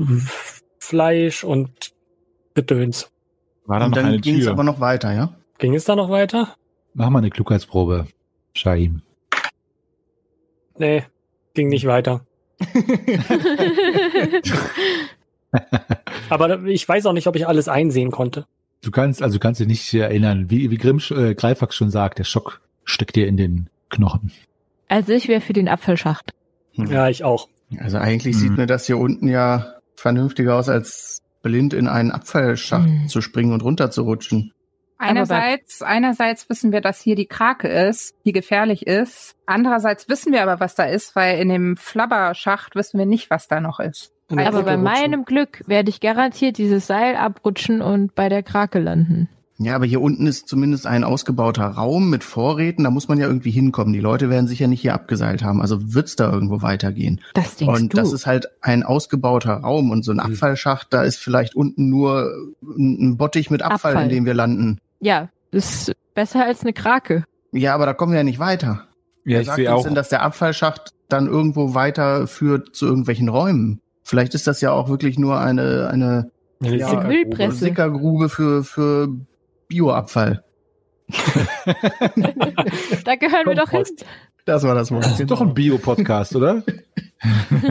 [0.79, 1.93] Fleisch und
[2.55, 3.09] Gedöns.
[3.65, 5.35] War da Und noch dann eine ging es aber noch weiter, ja?
[5.59, 6.55] Ging es da noch weiter?
[6.93, 8.07] Mach mal eine Klugheitsprobe,
[8.53, 9.01] Shaim.
[10.79, 11.03] Nee,
[11.53, 12.25] ging nicht weiter.
[16.29, 18.45] Aber ich weiß auch nicht, ob ich alles einsehen konnte.
[18.81, 22.23] Du kannst, also kannst dich nicht erinnern, wie, wie Grimm äh, Greifax schon sagt, der
[22.23, 24.31] Schock steckt dir in den Knochen.
[24.87, 26.31] also ich wäre für den Abfallschacht.
[26.73, 26.85] Hm.
[26.91, 27.47] Ja, ich auch.
[27.77, 28.41] Also eigentlich Hm.
[28.41, 33.07] sieht mir das hier unten ja vernünftiger aus, als blind in einen Abfallschacht Hm.
[33.09, 34.53] zu springen und runterzurutschen.
[34.99, 39.35] Einerseits, einerseits wissen wir, dass hier die Krake ist, die gefährlich ist.
[39.45, 43.47] Andererseits wissen wir aber, was da ist, weil in dem Flabberschacht wissen wir nicht, was
[43.47, 44.11] da noch ist.
[44.29, 44.83] Aber bei runterrutschen.
[44.83, 49.27] meinem Glück werde ich garantiert dieses Seil abrutschen und bei der Krake landen.
[49.61, 52.85] Ja, aber hier unten ist zumindest ein ausgebauter Raum mit Vorräten.
[52.85, 53.91] Da muss man ja irgendwie hinkommen.
[53.91, 55.61] Die Leute werden sich ja nicht hier abgeseilt haben.
[55.61, 57.19] Also wird's da irgendwo weitergehen.
[57.33, 57.97] Das denkst und du.
[57.97, 60.31] das ist halt ein ausgebauter Raum und so ein Hm.
[60.31, 62.31] Abfallschacht, da ist vielleicht unten nur
[62.61, 64.03] ein Bottich mit Abfall, Abfall.
[64.03, 64.79] in dem wir landen.
[64.99, 67.23] Ja, ist besser als eine Krake.
[67.51, 68.87] Ja, aber da kommen wir ja nicht weiter.
[69.25, 69.83] Ja, Wer ich sagt sehe uns auch.
[69.85, 73.81] denn, dass der Abfallschacht dann irgendwo weiter führt zu irgendwelchen Räumen?
[74.03, 76.31] Vielleicht ist das ja auch wirklich nur eine, eine
[76.61, 77.51] Eine Ja, Sickergrube.
[77.51, 79.07] Sickergrube für, für
[79.67, 80.43] Bioabfall.
[83.05, 83.83] Da gehören wir doch hin.
[84.45, 85.05] Das war das Wort.
[85.05, 86.63] Das ist doch ein Bio-Podcast, oder?
[87.51, 87.63] Auf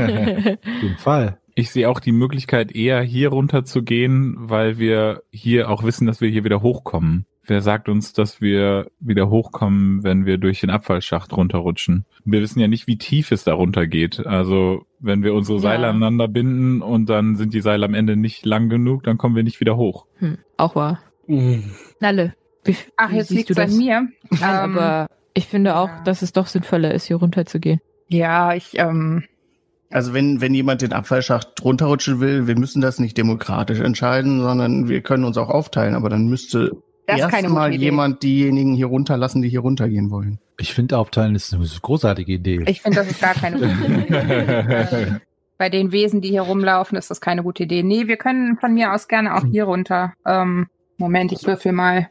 [0.83, 1.39] jeden Fall.
[1.59, 6.07] Ich sehe auch die Möglichkeit, eher hier runter zu gehen, weil wir hier auch wissen,
[6.07, 7.27] dass wir hier wieder hochkommen.
[7.45, 12.05] Wer sagt uns, dass wir wieder hochkommen, wenn wir durch den Abfallschacht runterrutschen?
[12.25, 14.25] Wir wissen ja nicht, wie tief es da runter geht.
[14.25, 15.91] Also, wenn wir unsere Seile Ja.
[15.91, 19.43] aneinander binden und dann sind die Seile am Ende nicht lang genug, dann kommen wir
[19.43, 20.07] nicht wieder hoch.
[20.19, 21.01] hm, auch wahr.
[21.27, 21.57] Mm.
[21.99, 22.35] Nalle,
[22.65, 23.77] wie, Ach, jetzt siehst liegt du es an das?
[23.79, 24.09] mir.
[24.31, 24.41] Nein,
[24.71, 26.03] Ähm, aber ich finde auch, ja.
[26.05, 27.81] dass es doch sinnvoller ist, hier runterzugehen.
[28.09, 29.25] Ja, ich, ähm,
[29.91, 34.89] Also wenn, wenn jemand den Abfallschacht runterrutschen will, wir müssen das nicht demokratisch entscheiden, sondern
[34.89, 35.95] wir können uns auch aufteilen.
[35.95, 40.39] Aber dann müsste das ist keine erstmal jemand diejenigen hier runterlassen, die hier runtergehen wollen.
[40.59, 42.65] Ich finde Aufteilen ist eine großartige Idee.
[42.67, 45.21] Ich finde, das ist gar keine gute Idee.
[45.57, 47.83] Bei den Wesen, die hier rumlaufen, ist das keine gute Idee.
[47.83, 50.13] Nee, wir können von mir aus gerne auch hier runter.
[50.27, 50.67] Ähm,
[50.99, 52.09] Moment, ich würfel mal.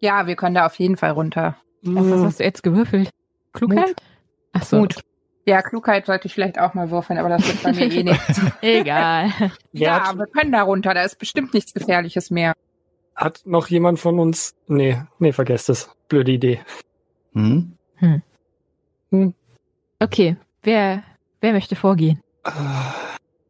[0.00, 1.56] Ja, wir können da auf jeden Fall runter.
[1.82, 3.10] Was hast du jetzt gewürfelt?
[3.52, 3.96] Klugheit?
[4.52, 4.78] Ach so.
[4.78, 5.02] Mut.
[5.46, 8.40] Ja, Klugheit sollte ich vielleicht auch mal würfeln, aber das wird bei mir eh nichts.
[8.62, 9.30] Egal.
[9.72, 10.94] Ja, hat, wir können da runter.
[10.94, 12.54] Da ist bestimmt nichts Gefährliches mehr.
[13.14, 14.54] hat noch jemand von uns?
[14.66, 15.90] Nee, nee, vergesst es.
[16.08, 16.60] Blöde Idee.
[17.34, 17.76] Hm?
[20.00, 21.02] Okay, wer,
[21.40, 22.20] wer möchte vorgehen?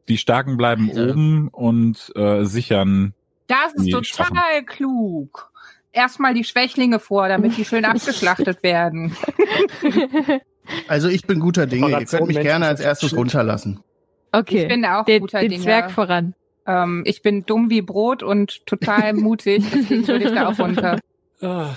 [0.09, 3.14] Die Starken bleiben Also- oben und äh, sichern.
[3.47, 4.66] Das ist Die total Schwachen.
[4.66, 5.51] klug.
[5.92, 9.16] Erstmal die Schwächlinge vor, damit die schön abgeschlachtet werden.
[10.89, 11.91] Also ich bin guter Dinge.
[11.91, 13.81] Ihr könnt mich gerne als erstes runterlassen.
[14.33, 15.62] Ich Okay, bin auch den, guter den Dinge.
[15.62, 16.35] Zwerg voran.
[16.67, 20.99] Ähm, ich bin dumm wie Brot und total mutig, deswegen würde ich da auch runter.
[21.43, 21.69] Ah,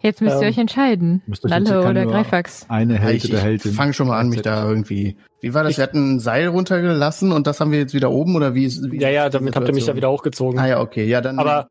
[0.00, 1.22] Jetzt müsst ihr Ähm, euch entscheiden.
[1.48, 2.66] kann oder Greifax.
[2.68, 3.72] Eine Held ich oder ich Heldin.
[3.72, 5.16] fange schon mal an, mich da irgendwie.
[5.40, 5.76] Wie war das?
[5.76, 8.90] Wir hatten ein Seil runtergelassen und das haben wir jetzt wieder oben oder wie ist?
[8.90, 9.96] Wie Ja, ja, damit habt ihr mich ja Situation?
[9.96, 10.58] wieder hochgezogen.
[10.58, 11.38] Ah ja, okay, ja dann.
[11.38, 11.68] Aber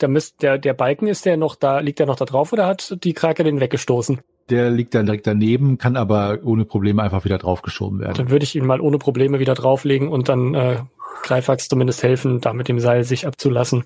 [0.00, 2.66] der, Mist, der, der Balken ist der noch da, liegt der noch da drauf oder
[2.66, 4.20] hat die Krake den weggestoßen?
[4.48, 8.14] Der liegt dann direkt daneben, kann aber ohne Probleme einfach wieder draufgeschoben werden.
[8.14, 10.78] Dann würde ich ihn mal ohne Probleme wieder drauflegen und dann äh,
[11.22, 13.84] Greifax zumindest helfen, da mit dem Seil sich abzulassen.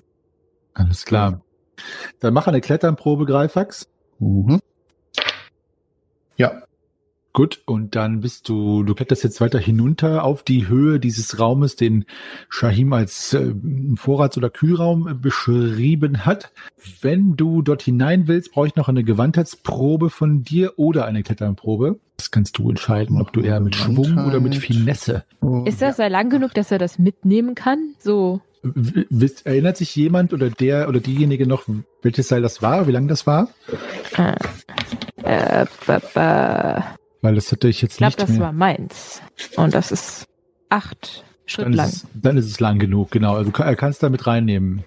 [0.73, 1.41] Alles klar.
[2.19, 3.89] Dann mach eine Kletternprobe, Greifax.
[4.19, 4.59] Mhm.
[6.37, 6.61] Ja,
[7.33, 11.77] Gut, und dann bist du, du kletterst jetzt weiter hinunter auf die Höhe dieses Raumes,
[11.77, 12.05] den
[12.49, 13.53] Shahim als äh,
[13.95, 16.51] Vorrats- oder Kühlraum äh, beschrieben hat.
[17.01, 21.99] Wenn du dort hinein willst, brauche ich noch eine Gewandheitsprobe von dir oder eine Kletternprobe.
[22.17, 24.55] Das kannst du entscheiden, ob du eher mit Schwung oder mit.
[24.55, 25.23] Finesse.
[25.65, 27.95] Ist das ja lang genug, dass er das mitnehmen kann?
[27.99, 28.41] So.
[29.43, 31.63] Erinnert sich jemand oder der oder diejenige noch,
[32.03, 33.49] welches Seil das war, wie lang das war?
[34.17, 34.35] Äh,
[35.23, 36.95] äh, ba, ba.
[37.21, 38.39] Weil das hatte ich jetzt Ich glaube, nicht das mehr.
[38.41, 39.21] war meins.
[39.55, 40.25] Und das ist
[40.69, 41.87] acht Schritt dann, lang.
[41.87, 43.35] ist es, dann ist es lang genug, genau.
[43.35, 44.83] Also du kannst da mit reinnehmen.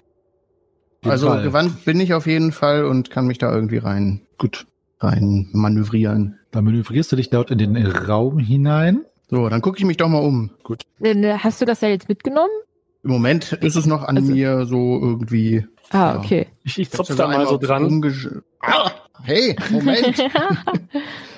[1.03, 1.43] Also Fall.
[1.43, 4.65] gewandt bin ich auf jeden Fall und kann mich da irgendwie rein, gut,
[4.99, 6.39] rein manövrieren.
[6.51, 9.05] Dann manövrierst du dich dort in den Raum hinein.
[9.29, 10.51] So, dann gucke ich mich doch mal um.
[11.01, 12.49] Äh, Hast du das ja jetzt mitgenommen?
[13.03, 15.65] Im Moment ist es noch an Also- mir so irgendwie.
[15.91, 16.19] Ah, Ja.
[16.19, 16.47] okay.
[16.63, 17.85] Ich, ich ja da mal so dran.
[17.85, 18.89] umgesch- Ah,
[19.23, 20.17] hey, Moment.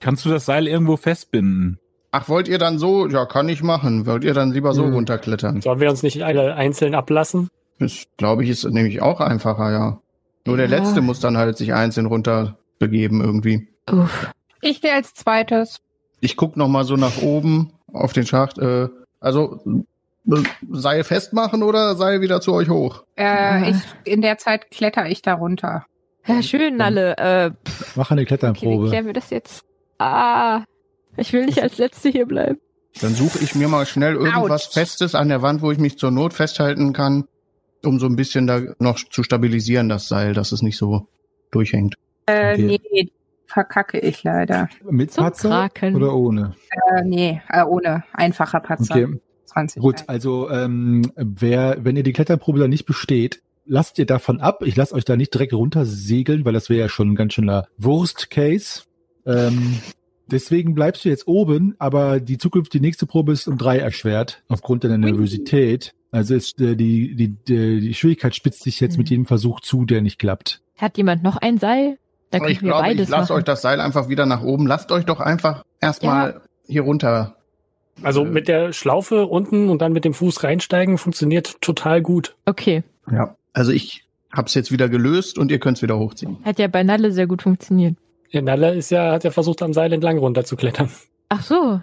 [0.00, 1.78] Kannst du das Seil irgendwo festbinden?
[2.12, 3.06] Ach, wollt ihr dann so?
[3.06, 4.06] Ja, kann ich machen.
[4.06, 4.94] Wollt ihr dann lieber so Hm.
[4.94, 5.60] runterklettern?
[5.60, 7.48] Sollen wir uns nicht alle einzeln ablassen?
[7.78, 10.00] Das glaube ich ist nämlich auch einfacher, ja.
[10.46, 10.78] Nur der Ja.
[10.78, 13.68] letzte muss dann halt sich einzeln runter begeben irgendwie.
[13.90, 14.30] Uff.
[14.62, 15.80] Ich gehe als zweites.
[16.20, 18.58] Ich guck noch mal so nach oben auf den Schacht.
[18.58, 18.88] Äh,
[19.20, 19.60] also
[20.30, 23.04] äh, Seil festmachen oder Seil wieder zu euch hoch?
[23.16, 25.84] Äh, ich, in der Zeit kletter ich da runter.
[26.26, 27.16] Ja, schön, Nalle.
[27.16, 27.50] Äh,
[27.94, 28.88] Mach eine okay, wie Kletternprobe.
[28.88, 29.64] klären wir das jetzt?
[30.00, 30.64] Ah,
[31.16, 32.58] ich will nicht als Letzte hier bleiben.
[33.00, 34.74] Dann suche ich mir mal schnell irgendwas Autsch.
[34.74, 37.24] Festes an der Wand, wo ich mich zur Not festhalten kann,
[37.84, 41.06] um so ein bisschen da noch zu stabilisieren, das Seil, dass es nicht so
[41.50, 41.94] durchhängt.
[42.26, 42.80] Äh, Okay.
[42.92, 43.10] nee,
[43.46, 44.68] verkacke ich leider.
[44.88, 45.94] Mit Zum Patzer Kraken.
[45.96, 46.54] oder ohne?
[46.70, 48.04] Äh, nee, äh, ohne.
[48.12, 48.94] Einfacher Patzer.
[48.94, 49.82] Okay, 20.
[49.82, 50.04] gut.
[50.06, 54.62] Also ähm, wer, wenn ihr die Kletternprobe dann nicht besteht, lasst ihr davon ab.
[54.64, 57.66] Ich lasse euch da nicht direkt runtersegeln, weil das wäre ja schon ein ganz schöner
[57.76, 58.82] Worst Case.
[59.26, 59.78] Ähm,
[60.30, 64.42] deswegen bleibst du jetzt oben, aber die Zukunft, die nächste Probe ist um drei erschwert,
[64.48, 65.92] aufgrund deiner Nervosität.
[66.12, 68.98] Also ist äh, die, die, die, die Schwierigkeit spitzt sich jetzt Mhm.
[68.98, 70.60] mit jedem Versuch zu, der nicht klappt.
[70.76, 71.98] Hat jemand noch ein Seil?
[72.30, 74.66] Dann können ich wir glaube, beides ich lasse euch das Seil einfach wieder nach oben.
[74.66, 77.36] Lasst euch doch einfach erstmal hier runter.
[78.02, 78.28] Also Äh.
[78.28, 82.36] mit der Schlaufe unten und dann mit dem Fuß reinsteigen funktioniert total gut.
[82.46, 82.82] Okay.
[83.10, 83.36] Ja.
[83.52, 86.38] Also ich hab's jetzt wieder gelöst und ihr könnt's wieder hochziehen.
[86.44, 87.96] Hat ja bei Nalle sehr gut funktioniert.
[88.32, 90.90] Der Nalle ist ja, hat ja versucht, am Seil entlang runterzuklettern.
[91.28, 91.80] Ach so.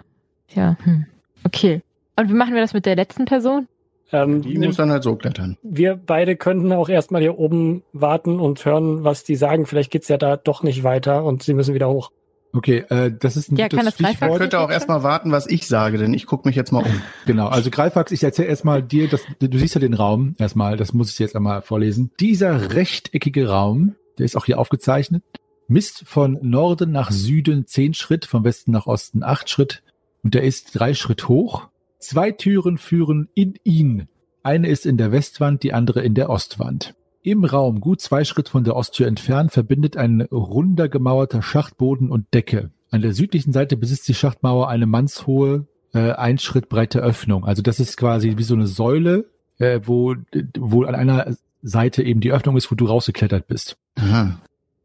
[0.54, 1.06] Ja, hm.
[1.44, 1.82] Okay.
[2.16, 3.68] Und wie machen wir das mit der letzten Person?
[4.10, 5.58] Ähm, Die muss dann halt so klettern.
[5.62, 9.66] wir beide könnten auch erstmal hier oben warten und hören, was die sagen.
[9.66, 12.10] Vielleicht geht's ja da doch nicht weiter und sie müssen wieder hoch.
[12.54, 14.38] Okay, äh, das ist ein Ja, gutes kann das Stichwort.
[14.38, 17.02] könnt auch erstmal warten, was ich sage, denn ich guck mich jetzt mal um.
[17.26, 20.94] Genau, also Greifax, ich erzähle erstmal dir, dass, du siehst ja den Raum erstmal, das
[20.94, 22.10] muss ich dir jetzt einmal vorlesen.
[22.18, 25.22] Dieser rechteckige Raum, der ist auch hier aufgezeichnet,
[25.68, 29.82] misst von Norden nach Süden zehn Schritt, von Westen nach Osten acht Schritt
[30.22, 31.68] und der ist drei Schritt hoch.
[31.98, 34.08] Zwei Türen führen in ihn.
[34.42, 36.94] Eine ist in der Westwand, die andere in der Ostwand.
[37.22, 42.32] Im Raum, gut zwei Schritt von der Osttür entfernt, verbindet ein runder gemauerter Schachtboden und
[42.32, 42.70] Decke.
[42.90, 47.44] An der südlichen Seite besitzt die Schachtmauer eine mannshohe, äh, ein Schritt breite Öffnung.
[47.44, 49.26] Also das ist quasi wie so eine Säule,
[49.58, 50.14] äh, wo,
[50.58, 53.76] wo an einer Seite eben die Öffnung ist, wo du rausgeklettert bist.
[53.96, 54.40] Aha.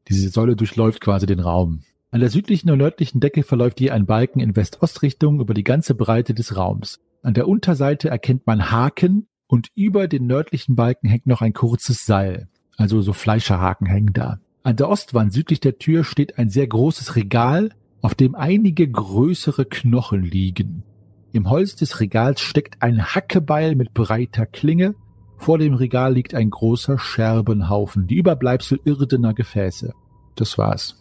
[0.10, 1.82] Diese Säule durchläuft quasi den Raum.
[2.12, 5.96] An der südlichen und nördlichen Decke verläuft je ein Balken in West-Ost-Richtung über die ganze
[5.96, 7.00] Breite des Raums.
[7.24, 12.06] An der Unterseite erkennt man Haken und über den nördlichen Balken hängt noch ein kurzes
[12.06, 12.50] Seil.
[12.78, 14.40] Also so Fleischerhaken hängen da.
[14.64, 19.66] An der Ostwand südlich der Tür steht ein sehr großes Regal, auf dem einige größere
[19.66, 20.84] Knochen liegen.
[21.32, 24.96] Im Holz des Regals steckt ein Hackebeil mit breiter Klinge.
[25.44, 29.94] Vor dem Regal liegt ein großer Scherbenhaufen, die Überbleibsel irdener Gefäße.
[30.36, 30.96] Das war's.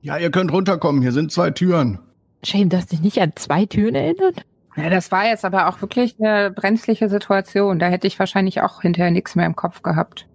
[0.00, 1.98] Ja, ihr könnt runterkommen, hier sind zwei Türen.
[2.42, 4.46] Shame, dass dich nicht an zwei Türen erinnert?
[4.76, 7.78] Ja, das war jetzt aber auch wirklich eine brenzliche Situation.
[7.78, 10.26] Da hätte ich wahrscheinlich auch hinterher nichts mehr im Kopf gehabt.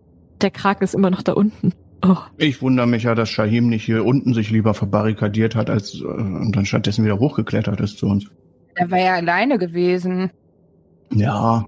[0.41, 1.73] Der Kraken ist immer noch da unten.
[2.05, 2.15] Oh.
[2.37, 6.05] Ich wundere mich ja, dass Shahim nicht hier unten sich lieber verbarrikadiert hat, als äh,
[6.05, 8.27] und dann stattdessen wieder hochgeklettert ist zu uns.
[8.75, 10.29] Er war ja alleine gewesen.
[11.11, 11.65] Ja,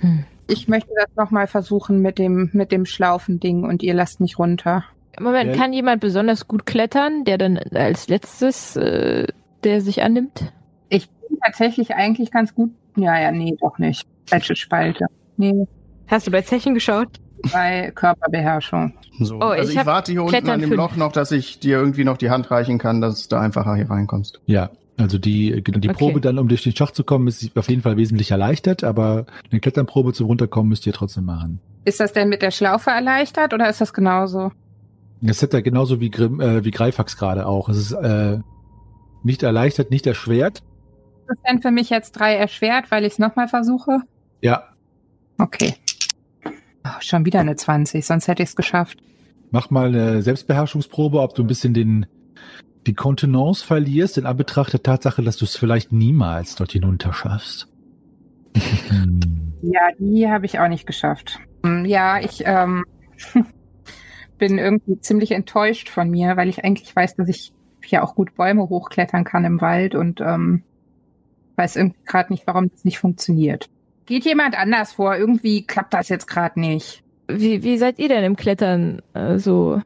[0.00, 0.24] Hm.
[0.50, 4.84] Ich möchte das nochmal versuchen mit dem, mit dem Schlaufending und ihr lasst mich runter.
[5.18, 5.56] Moment, Ja.
[5.56, 9.26] kann jemand besonders gut klettern, der dann als letztes, äh,
[9.64, 10.52] der sich annimmt?
[10.88, 12.70] Ich bin tatsächlich eigentlich ganz gut.
[12.96, 14.06] Ja, ja, nee, doch nicht.
[14.26, 15.06] Falsche Spalte.
[15.36, 15.66] Nee,
[16.06, 17.08] Hast du bei Zechen geschaut?
[17.52, 18.92] bei Körperbeherrschung.
[19.18, 19.36] So.
[19.36, 20.76] Oh, also ich ich, warte hier unten an dem fünf.
[20.76, 23.88] Loch noch, dass ich dir irgendwie noch die Hand reichen kann, dass du einfacher hier
[23.88, 24.40] reinkommst.
[24.46, 24.70] Ja,
[25.00, 25.98] also die, genau, die Okay.
[25.98, 29.26] Probe dann, um durch den Schacht zu kommen, ist auf jeden Fall wesentlich erleichtert, aber
[29.50, 31.60] eine Kletternprobe zum Runterkommen müsst ihr trotzdem machen.
[31.84, 34.52] Ist das denn mit der Schlaufe erleichtert oder ist das genauso?
[35.22, 37.68] Das hat er genauso wie, Grimm, äh, wie Greifax gerade auch.
[37.68, 38.38] Es ist äh,
[39.22, 40.58] nicht erleichtert, nicht erschwert.
[40.58, 43.98] Ist das denn für mich jetzt drei erschwert, weil ich es nochmal versuche?
[44.40, 44.64] Ja,
[45.38, 45.74] Okay.
[46.84, 48.98] Oh, schon wieder eine 20, sonst hätte ich es geschafft.
[49.50, 52.04] mach mal eine Selbstbeherrschungsprobe, ob du ein bisschen den
[52.86, 57.68] die Kontenance verlierst in Anbetracht der Tatsache, dass du es vielleicht niemals dort hinunter schaffst.
[59.62, 61.38] Ja, die habe ich auch nicht geschafft.
[61.62, 62.84] Hm, Ja, ich ähm,
[64.38, 67.52] bin irgendwie ziemlich enttäuscht von mir, weil ich eigentlich weiß, dass ich
[67.86, 70.62] ja auch gut Bäume hochklettern kann im Wald und ähm,
[71.56, 73.68] weiß irgendwie gerade nicht, warum das nicht funktioniert.
[74.06, 75.14] Geht jemand anders vor?
[75.16, 77.02] Irgendwie klappt das jetzt gerade nicht.
[77.28, 79.82] Wie, wie seid ihr denn im Klettern äh, so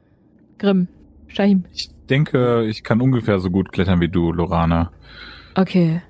[0.59, 0.88] grimm?
[1.29, 1.64] Shahim.
[1.72, 4.93] Ich denke, ich kann ungefähr so gut klettern wie du, Lorana.
[5.55, 6.03] Okay.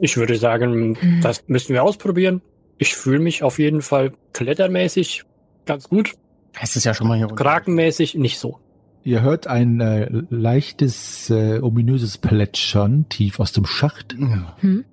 [0.00, 1.20] Ich würde sagen, Mhm.
[1.22, 2.40] das müssen wir ausprobieren.
[2.78, 5.24] Ich fühle mich auf jeden Fall klettermäßig
[5.66, 6.12] ganz gut.
[6.60, 7.42] Es ist ja schon mal hier runter.
[7.44, 8.58] Krakenmäßig nicht so.
[9.02, 14.14] Ihr hört ein äh, leichtes, äh, ominöses Plätschern tief aus dem Schacht.
[14.18, 14.56] Ja.
[14.60, 14.84] Hm?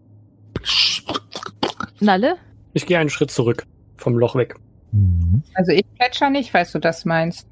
[1.99, 2.35] Nalle?
[2.73, 3.63] Ich gehe einen Schritt zurück
[3.97, 4.55] vom Loch weg.
[4.91, 5.43] Mhm.
[5.55, 7.47] Also ich plätscher nicht, falls du das meinst.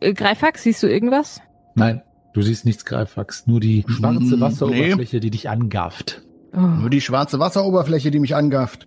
[0.00, 1.40] Äh, Greifax, siehst du irgendwas?
[1.74, 6.22] Nein, du siehst nichts Greifax, nur die schwarze Wasseroberfläche, die dich angafft.
[6.54, 6.60] Oh.
[6.60, 8.86] Nur die schwarze Wasseroberfläche, die mich angafft.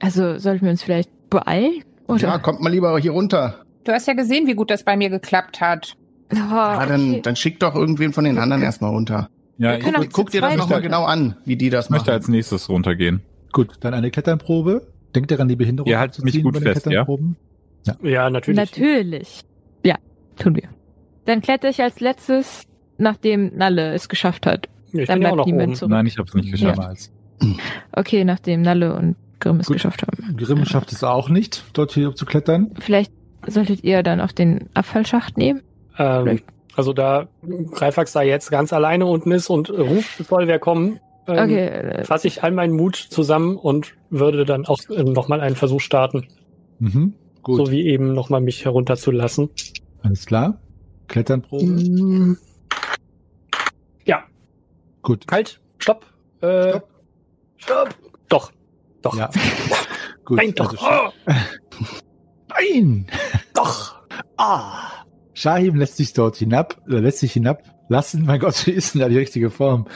[0.00, 1.82] Also sollten wir uns vielleicht beeilen?
[2.08, 2.22] Oder?
[2.22, 3.64] Ja, kommt mal lieber hier runter.
[3.84, 5.96] Du hast ja gesehen, wie gut das bei mir geklappt hat.
[6.32, 7.20] Oh, Ja, dann, okay.
[7.22, 9.28] dann schick doch irgendwen von den anderen erstmal runter.
[9.58, 12.14] Ja, ich Guck zu dir das nochmal genau an, wie die das möchte machen.
[12.20, 13.20] als nächstes runtergehen.
[13.52, 14.86] Gut, dann eine Kletternprobe.
[15.14, 17.04] Denkt daran, die Behinderung Ihr haltet mich gut fest, ja?
[17.04, 17.36] Kletternproben.
[18.02, 18.56] Ja, natürlich.
[18.56, 19.40] Natürlich.
[20.42, 20.68] Ja, tun wir.
[21.24, 22.64] Dann kletter ich als letztes,
[22.98, 24.68] nachdem Nalle es geschafft hat.
[24.92, 25.74] Ich Dann bin ja auch bleibt noch niemand oben.
[25.76, 25.90] zurück.
[25.90, 26.78] Nein, ich habe es nicht geschafft.
[26.78, 27.12] Mehrmals.
[27.92, 29.74] Okay, nachdem Nalle und Grimm es Gut.
[29.76, 30.36] geschafft haben.
[30.36, 32.70] Grimm schafft es auch nicht, dort hier zu klettern.
[32.78, 33.12] Vielleicht
[33.46, 35.62] solltet ihr dann auch den Abfallschacht nehmen?
[35.98, 36.40] Ähm,
[36.76, 37.26] also da
[37.72, 42.04] Greifax da jetzt ganz alleine unten ist und ruft, soll wer kommen, ähm, Okay, äh,
[42.04, 46.26] fasse ich all meinen Mut zusammen und würde dann auch ähm, nochmal einen Versuch starten,
[46.78, 47.14] Mhm.
[47.42, 49.50] Gut, so wie eben nochmal mich herunterzulassen.
[50.02, 50.60] Alles klar.
[51.08, 51.64] Kletternprobe.
[51.64, 52.36] Mm.
[54.04, 54.24] Ja,
[55.02, 55.26] Gut.
[55.26, 56.06] kalt, stopp,
[56.40, 56.88] äh, Stopp.
[57.56, 57.94] stopp,
[58.28, 58.52] doch,
[59.02, 59.30] doch, Ja.
[60.24, 60.36] Gut.
[60.38, 61.32] nein, doch, also oh,
[62.48, 63.06] Nein!
[63.54, 64.00] doch.
[64.36, 65.04] Ah!
[65.34, 68.22] Shahim lässt sich dort hinab, äh, lässt sich hinab lassen.
[68.26, 69.86] Mein Gott, wie ist denn da die richtige Form?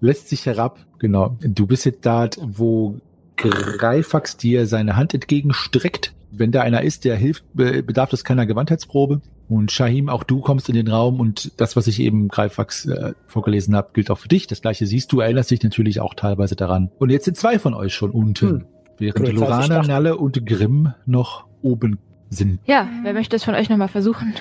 [0.00, 0.78] Lässt sich herab.
[0.98, 1.36] Genau.
[1.40, 2.98] Du bist jetzt da, wo
[3.36, 6.12] Greifax dir seine Hand entgegenstreckt.
[6.30, 9.20] Wenn da einer ist, der hilft, be- bedarf es keiner Gewandheitsprobe.
[9.50, 13.14] Und Shahim, auch du kommst in den Raum und das, was ich eben Greifax äh,
[13.26, 14.46] vorgelesen habe, gilt auch für dich.
[14.46, 16.90] Das gleiche siehst du, erinnerst dich natürlich auch teilweise daran.
[17.00, 18.64] Und jetzt sind zwei von euch schon unten, Hm.
[18.98, 21.98] während ich Lorana, Nalle und Grimm noch oben
[22.32, 22.60] sind.
[22.64, 24.34] ja, wer möchte es von euch nochmal versuchen?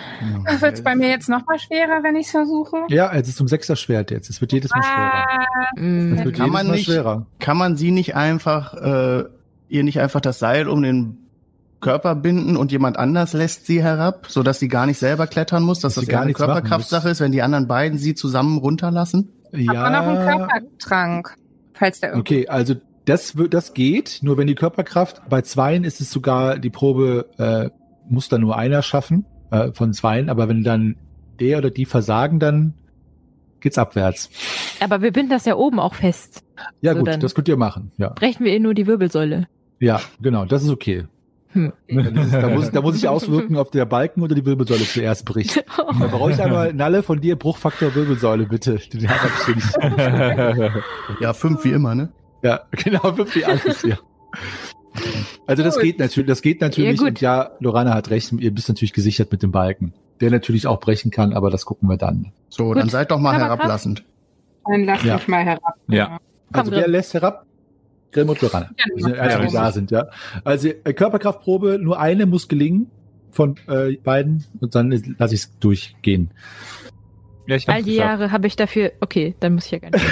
[0.60, 2.78] Wird es bei mir jetzt noch mal schwerer, wenn ich es versuche?
[2.89, 4.30] Ja, es ist zum Sechser Schwert jetzt.
[4.30, 5.26] Es wird jedes Mal schwerer.
[5.76, 7.26] Es Mm, wird Kann jedes man Mal nicht- schwerer.
[7.39, 9.24] Kann man sie nicht einfach, äh,
[9.70, 11.18] ihr nicht einfach das Seil um den
[11.82, 15.80] Körper binden und jemand anders lässt sie herab, sodass sie gar nicht selber klettern muss,
[15.80, 19.30] dass Dass das gar eine Körperkraftsache ist, wenn die anderen beiden sie zusammen runterlassen?
[19.53, 21.36] Hat man noch einen Körpertrank,
[21.73, 22.75] falls der irgendwie Okay, also
[23.05, 27.25] das wird, das geht, nur wenn die Körperkraft, bei Zweien ist es sogar, die Probe
[27.38, 27.69] äh,
[28.07, 30.95] muss dann nur einer schaffen, äh, von Zweien, aber wenn dann
[31.39, 32.73] der oder die versagen, dann
[33.61, 34.30] geht's abwärts.
[34.82, 36.43] aber wir binden das ja oben auch fest.
[36.82, 38.09] Ja So, gut, dann- das könnt ihr machen, ja.
[38.09, 39.47] Brechen wir ihr nur die Wirbelsäule.
[39.80, 41.05] Ja, genau, das ist okay.
[41.52, 41.74] Hm.
[41.88, 45.64] Ist, da, muss, da muss ich auswirken, ob der Balken oder die Wirbelsäule zuerst bricht.
[45.78, 48.80] Da brauche ich einmal, Nalle, von dir Bruchfaktor Wirbelsäule, bitte.
[51.20, 52.10] Ja, fünf wie immer, ne?
[52.43, 53.97] Ja, genau, fünf wie alles, ja.
[55.47, 55.84] Also das Gut.
[55.84, 59.32] geht natürlich, das geht natürlich Ja, und ja, Lorana hat recht, ihr bist natürlich gesichert
[59.32, 62.32] mit dem Balken, der natürlich auch brechen kann, aber das gucken wir dann.
[62.50, 62.78] So, Gut.
[62.78, 64.04] dann seid doch mal herablassend.
[64.66, 65.16] Dann lass Ja.
[65.16, 65.76] mich mal herab.
[65.88, 66.20] Ja.
[66.52, 67.45] Also wer lässt herab?
[68.12, 68.70] Grimm und Lorana.
[68.95, 70.07] Die sind einzige, die da sind, ja.
[70.43, 72.89] Also äh, Körperkraftprobe, nur eine muss gelingen
[73.32, 76.32] von äh, beiden und dann lasse ich es durchgehen.
[77.47, 78.07] ja, ich All die geschafft.
[78.10, 78.91] Jahre habe ich dafür.
[78.99, 80.05] Okay, dann muss ich ja gar nicht.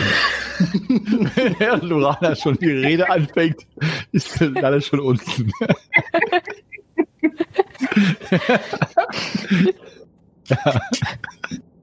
[1.59, 3.65] Während Lorana schon die Rede anfängt,
[4.11, 5.51] ist alle schon unten.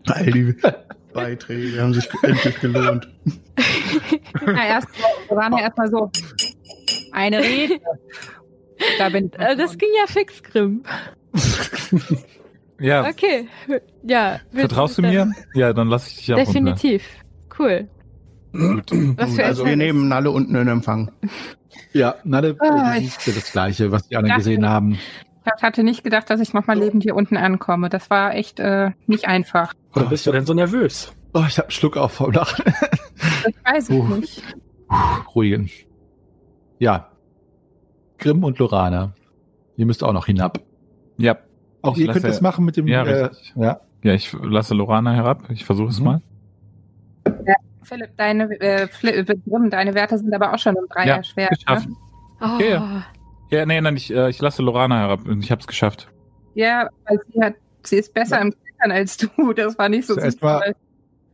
[0.07, 0.55] All die
[1.15, 3.09] Beiträge haben sich endlich gelohnt.
[4.47, 4.89] Na, erst,
[5.29, 6.11] wir waren ja erstmal so.
[7.12, 7.81] Eine Rede.
[8.99, 9.33] Da bin.
[9.35, 10.83] Äh, Das ging ja fix, Grimm.
[12.81, 13.47] Ja, Okay.
[14.03, 14.41] Ja.
[14.53, 15.31] vertraust du mir?
[15.55, 16.53] Ja, dann lass ich dich auch runter.
[16.53, 17.05] Definitiv.
[17.57, 17.89] Cool.
[18.53, 21.11] Was für Also wir nehmen alle unten in Empfang.
[21.93, 22.65] Ja, Nalle, du
[22.97, 24.99] ich- siehst ja das Gleiche, was die anderen gesehen haben.
[25.57, 27.88] Ich hatte nicht gedacht, dass ich nochmal lebend hier unten ankomme.
[27.90, 29.72] Das war echt äh, nicht einfach.
[29.95, 31.12] Oder bist du denn so nervös?
[31.34, 32.64] Oh, ich habe einen Schluck auf vom Lachen.
[32.64, 34.05] Das weiß ich Oh.
[34.05, 34.42] nicht.
[35.34, 35.68] Ruhigen.
[36.78, 37.09] Ja.
[38.18, 39.12] Grimm und Lorana.
[39.76, 40.61] Ihr müsst auch noch hinab.
[41.18, 41.36] Ja.
[41.82, 42.86] Auch Ich ihr könnt das machen mit dem.
[42.86, 43.53] Ja, äh, richtig.
[43.57, 43.80] ja.
[44.03, 45.42] Ja, ich lasse Lorana herab.
[45.51, 46.05] Ich versuche es Mhm.
[46.07, 46.22] mal.
[47.82, 48.88] Philipp, deine, äh,
[49.47, 51.49] Grimm, deine Werte sind aber auch schon im Dreier Ja, schwer.
[51.49, 51.86] geschafft.
[51.88, 51.95] Ne?
[52.40, 53.05] Oh, Ja, Ja,
[53.67, 56.09] nee, nein, ich, äh, ich lasse Lorana herab und ich habe es geschafft.
[56.55, 59.29] Ja, weil sie hat, sie ist besser im Klettern als du.
[59.55, 60.75] Das war nicht so Zuerst mal- sinnvoll.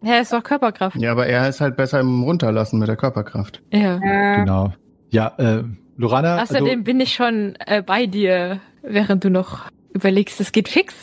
[0.03, 0.97] Ja, ist doch Körperkraft.
[0.97, 3.62] Ja, aber er ist halt besser im Runterlassen mit der Körperkraft.
[3.71, 3.97] Ja.
[4.03, 4.73] Äh, Genau.
[5.11, 5.64] Ja, äh,
[5.99, 6.43] Lorana.
[6.43, 10.95] Außerdem bin ich schon äh, bei dir, während du noch überlegst, es geht fix.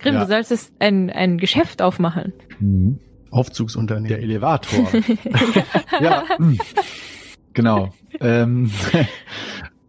[0.00, 0.22] Grimm, Ja.
[0.22, 2.32] du solltest ein, ein Geschäft aufmachen.
[2.50, 2.98] Also, Mhm.
[3.26, 4.18] der Aufzugsunternehmen.
[4.20, 4.88] Elevator.
[6.00, 6.24] ja.
[7.52, 7.90] Genau.
[8.20, 8.70] Ähm,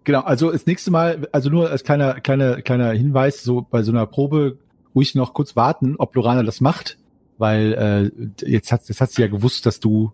[0.07, 3.91] genau, also das nächste Mal, also nur als kleiner, kleiner, kleiner Hinweis, so bei so
[3.91, 4.57] einer Probe
[4.95, 6.97] ruhig noch kurz warten, ob Lorana das macht,
[7.37, 7.73] weil
[8.41, 10.11] äh, jetzt hat, jetzt hat sie ja gewusst, dass du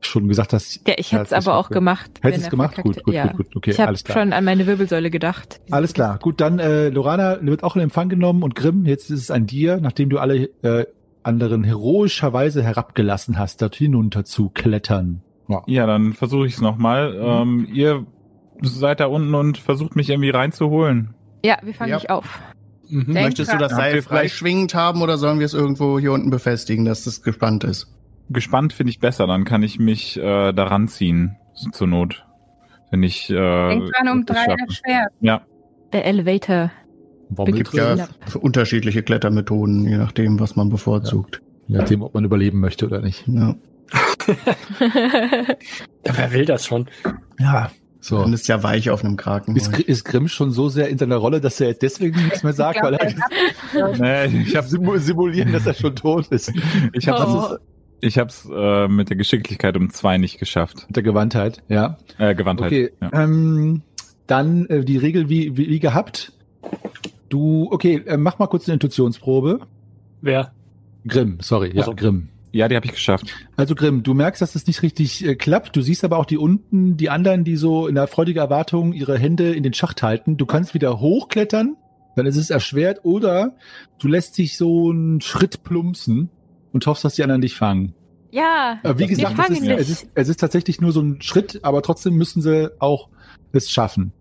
[0.00, 0.80] schon gesagt hast.
[0.86, 1.74] Ja, ich hätte es aber auch gut.
[1.74, 2.10] gemacht.
[2.22, 2.76] Hättest es gemacht?
[2.82, 3.28] Gut, gut, ja.
[3.28, 4.18] gut, gut, okay, ich habe alles klar.
[4.18, 5.60] schon an meine Wirbelsäule gedacht.
[5.70, 9.20] Alles klar, gut, dann äh, Lorana wird auch in Empfang genommen und Grimm, jetzt ist
[9.20, 10.86] es an dir, nachdem du alle äh,
[11.22, 15.22] anderen heroischerweise herabgelassen hast, dort hinunter zu klettern.
[15.48, 15.62] Ja.
[15.66, 17.16] Ja, dann versuche ich es nochmal.
[17.20, 18.06] Ähm, ihr
[18.62, 21.14] seid da unten und versucht mich irgendwie reinzuholen.
[21.44, 21.96] Ja, wie fange Ja.
[21.98, 22.40] ich auf?
[22.88, 23.12] Mhm.
[23.12, 23.72] Möchtest du das.
[23.72, 27.64] Seil frei schwingend haben oder sollen wir es irgendwo hier unten befestigen, dass es gespannt
[27.64, 27.86] ist?
[28.30, 31.36] Gespannt finde ich besser, dann kann ich mich äh, daran ziehen,
[31.72, 32.24] zur Not.
[32.90, 33.34] Wenn ich äh,
[33.68, 34.72] Denk dran um das Dreier schaffe.
[34.72, 35.06] schwer.
[35.20, 35.42] Ja,
[35.92, 36.70] Der Elevator.
[37.28, 38.08] Warum Gibt ja Ja.
[38.40, 41.40] unterschiedliche Klettermethoden, je nachdem, was man bevorzugt.
[41.68, 43.24] Je nachdem, ob man überleben möchte oder nicht.
[43.28, 43.54] Ja.
[46.06, 46.88] Ja, wer will das schon?
[47.38, 47.70] Ja.
[48.02, 48.18] So.
[48.22, 49.54] Dann ist ja weich auf einem Kraken.
[49.56, 52.54] Ist, ist Grimm schon so sehr in seiner Rolle, dass er jetzt deswegen nichts mehr
[52.54, 56.50] sagt, Ich glaub, weil er nee, ich habe simu- simulieren, dass er schon tot ist.
[56.94, 57.22] ich hab's,
[57.52, 57.56] Oh.
[58.00, 60.86] ich äh, mit der Geschicklichkeit um zwei nicht geschafft.
[60.88, 61.98] Mit der Gewandtheit, ja.
[62.18, 62.68] Äh, Gewandtheit.
[62.68, 63.10] Okay, Ja.
[63.12, 63.82] ähm,
[64.26, 66.32] dann äh, die Regel wie, wie, wie gehabt.
[67.28, 69.60] Du, okay, äh, mach mal kurz eine Intuitionsprobe.
[70.22, 70.52] Wer?
[71.06, 71.94] Grimm, sorry, ja, Ach so.
[71.94, 72.28] Grimm.
[72.52, 73.32] Ja, die habe ich geschafft.
[73.56, 75.76] Also Grimm, du merkst, dass es nicht richtig äh, klappt.
[75.76, 79.18] Du siehst aber auch die unten, die anderen, die so in der freudigen Erwartung ihre
[79.18, 80.36] Hände in den Schacht halten.
[80.36, 81.76] Du kannst wieder hochklettern,
[82.16, 83.56] dann ist es erschwert, oder
[84.00, 86.28] du lässt dich so einen Schritt plumpsen
[86.72, 87.94] und hoffst, dass die anderen dich fangen.
[88.32, 89.70] ja, Aber wie gesagt, es ist, nicht.
[89.70, 93.08] es, ist, es ist tatsächlich nur so ein Schritt, aber trotzdem müssen sie auch
[93.52, 94.12] es schaffen.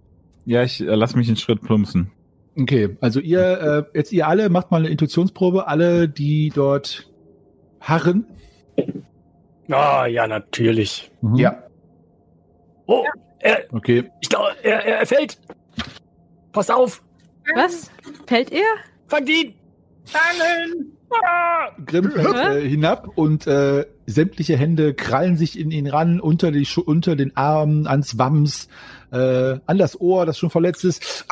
[0.46, 2.12] Ja, ich äh, lass mich einen Schritt plumpsen.
[2.58, 7.09] Okay, also ihr, äh, jetzt ihr alle macht mal eine Intuitionsprobe, alle, die dort
[7.82, 8.26] harren.
[9.70, 11.12] Ah, ja, natürlich.
[11.22, 11.36] Mhm.
[11.36, 11.64] Ja.
[12.88, 13.04] Oh,
[13.40, 15.38] er, Okay, ich glaube, er, er fällt.
[16.52, 17.04] Pass auf,
[17.56, 17.92] was?
[18.26, 18.66] Fällt er?
[19.08, 19.54] fangt ihn.
[20.06, 20.98] Fangen.
[21.12, 21.72] Ah!
[21.86, 26.68] Grimm fällt äh, hinab und äh, sämtliche Hände krallen sich in ihn ran, unter, die,
[26.86, 28.68] unter den Armen, ans Wams,
[29.12, 31.26] äh, an das Ohr, das schon verletzt ist.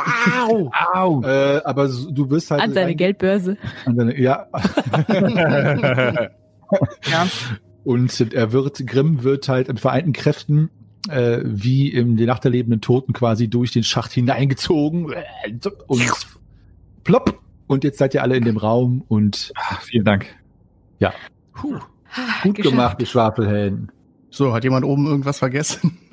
[0.48, 0.72] Au!
[0.94, 1.22] Au!
[1.24, 2.62] Äh, aber du wirst halt...
[2.62, 3.58] An seine rein- Geldbörse.
[3.86, 4.48] An seine, ja.
[7.10, 7.28] Ja.
[7.84, 10.70] Und er wird, Grimm wird halt in vereinten Kräften
[11.10, 15.14] äh, wie im die Nacht der lebenden Toten quasi durch den Schacht hineingezogen
[15.88, 16.04] und
[17.06, 17.40] plopp.
[17.68, 20.26] Und jetzt seid ihr alle in dem Raum und Ah, Vielen Dank.
[21.54, 22.72] puh, Ah, gut geschafft.
[22.76, 23.92] gemacht, die Schwafelhelden.
[24.30, 25.98] So, hat jemand oben irgendwas vergessen?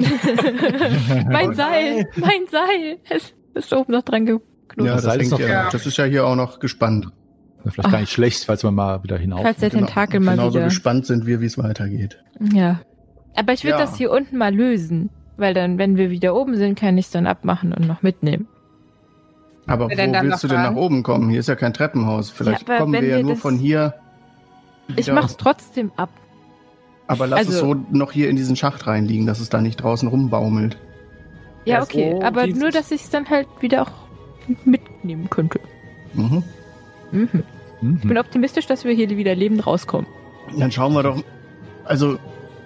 [1.30, 2.98] mein Seil, mein Seil.
[3.10, 4.78] Es ist oben noch dran geknotet.
[4.78, 7.08] Ja, das das, Seil ist hängt noch- ja, das ist ja hier auch noch gespannt.
[7.66, 9.40] Vielleicht gar nicht schlecht, falls man mal wieder hinauf.
[9.42, 10.64] Falls der Tentakel mal Genauso wieder.
[10.66, 12.22] gespannt sind wir, wie es weitergeht.
[12.52, 12.80] Ja.
[13.34, 13.84] Aber ich würde Ja.
[13.86, 15.08] das hier unten mal lösen.
[15.38, 18.46] Weil dann, wenn wir wieder oben sind, kann ich es dann abmachen und noch mitnehmen.
[19.66, 21.30] Aber Wir wo willst du denn nach oben kommen?
[21.30, 22.30] Hier ist ja kein Treppenhaus.
[22.30, 23.94] Vielleicht aber kommen wir ja wir nur das- von hier.
[24.94, 26.10] Ich mach's trotzdem ab.
[27.06, 29.76] Aber lass es also- so noch hier in diesen Schacht reinliegen, dass es da nicht
[29.76, 30.78] draußen rumbaumelt.
[31.66, 32.18] Ja, okay.
[32.22, 33.90] aber nur, dass ich es dann halt wieder auch
[34.64, 35.60] mitnehmen könnte.
[36.12, 36.42] Mhm.
[37.10, 37.28] Mhm.
[37.80, 37.98] Mhm.
[38.02, 40.06] Ich bin optimistisch, dass wir hier wieder lebend rauskommen.
[40.58, 41.22] Dann schauen wir doch.
[41.84, 42.18] Also,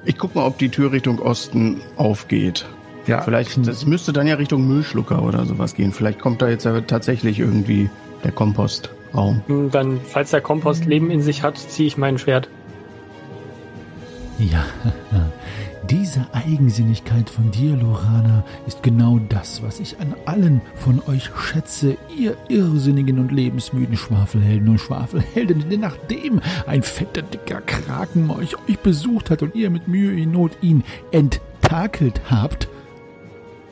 [0.05, 2.67] ich guck mal, ob die Tür Richtung Osten aufgeht.
[3.07, 5.93] Ja, Vielleicht, das müsste dann ja Richtung Müllschlucker oder sowas gehen.
[5.93, 7.89] Vielleicht kommt da jetzt ja tatsächlich irgendwie
[8.23, 9.43] der Kompost Raum.
[9.47, 12.51] Hm, Dann, falls der Kompost Leben in sich hat, ziehe ich mein Schwert.
[14.39, 14.65] Ja,
[15.91, 21.97] diese Eigensinnigkeit von dir, Lorana, ist genau das, was ich an allen von euch schätze,
[22.17, 28.79] ihr irrsinnigen und lebensmüden Schwafelhelden und Schwafelhelden, denn nachdem ein fetter, dicker Kraken euch, euch
[28.79, 32.69] besucht hat und ihr mit Mühe in Not ihn enttakelt habt,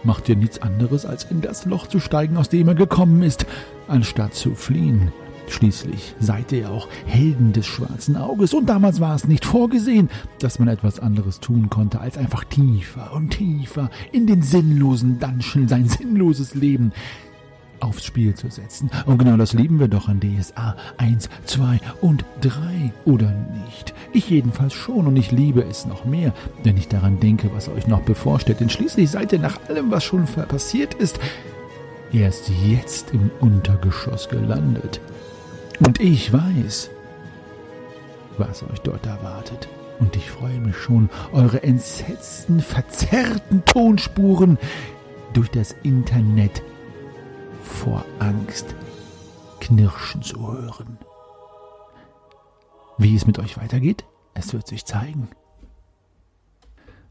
[0.03, 3.47] macht ihr nichts anderes, als in das Loch zu steigen, aus dem er gekommen ist,
[3.87, 5.13] anstatt zu fliehen.
[5.49, 10.59] Schließlich seid ihr auch Helden des schwarzen Auges und damals war es nicht vorgesehen, dass
[10.59, 15.89] man etwas anderes tun konnte, als einfach tiefer und tiefer in den sinnlosen Dungeon sein
[15.89, 16.93] sinnloses Leben
[17.81, 18.91] aufs Spiel zu setzen.
[19.05, 23.33] Und genau das lieben wir doch an DSA 1, 2 und 3, oder
[23.65, 23.95] nicht?
[24.13, 26.33] Ich jedenfalls schon und ich liebe es noch mehr,
[26.65, 28.61] wenn ich daran denke, was euch noch bevorsteht.
[28.61, 31.21] Denn schließlich seid ihr nach allem, was schon passiert ist,
[32.13, 35.01] erst jetzt im Untergeschoss gelandet.
[35.81, 36.91] Und ich weiß,
[38.39, 39.69] was euch dort erwartet.
[39.99, 44.59] Und ich freue mich schon, eure entsetzten, verzerrten Tonspuren
[45.33, 46.63] durch das Internet
[47.63, 48.75] vor Angst
[49.61, 50.99] knirschen zu hören.
[52.99, 54.05] Wie es mit euch weitergeht,
[54.35, 55.31] es wird sich zeigen.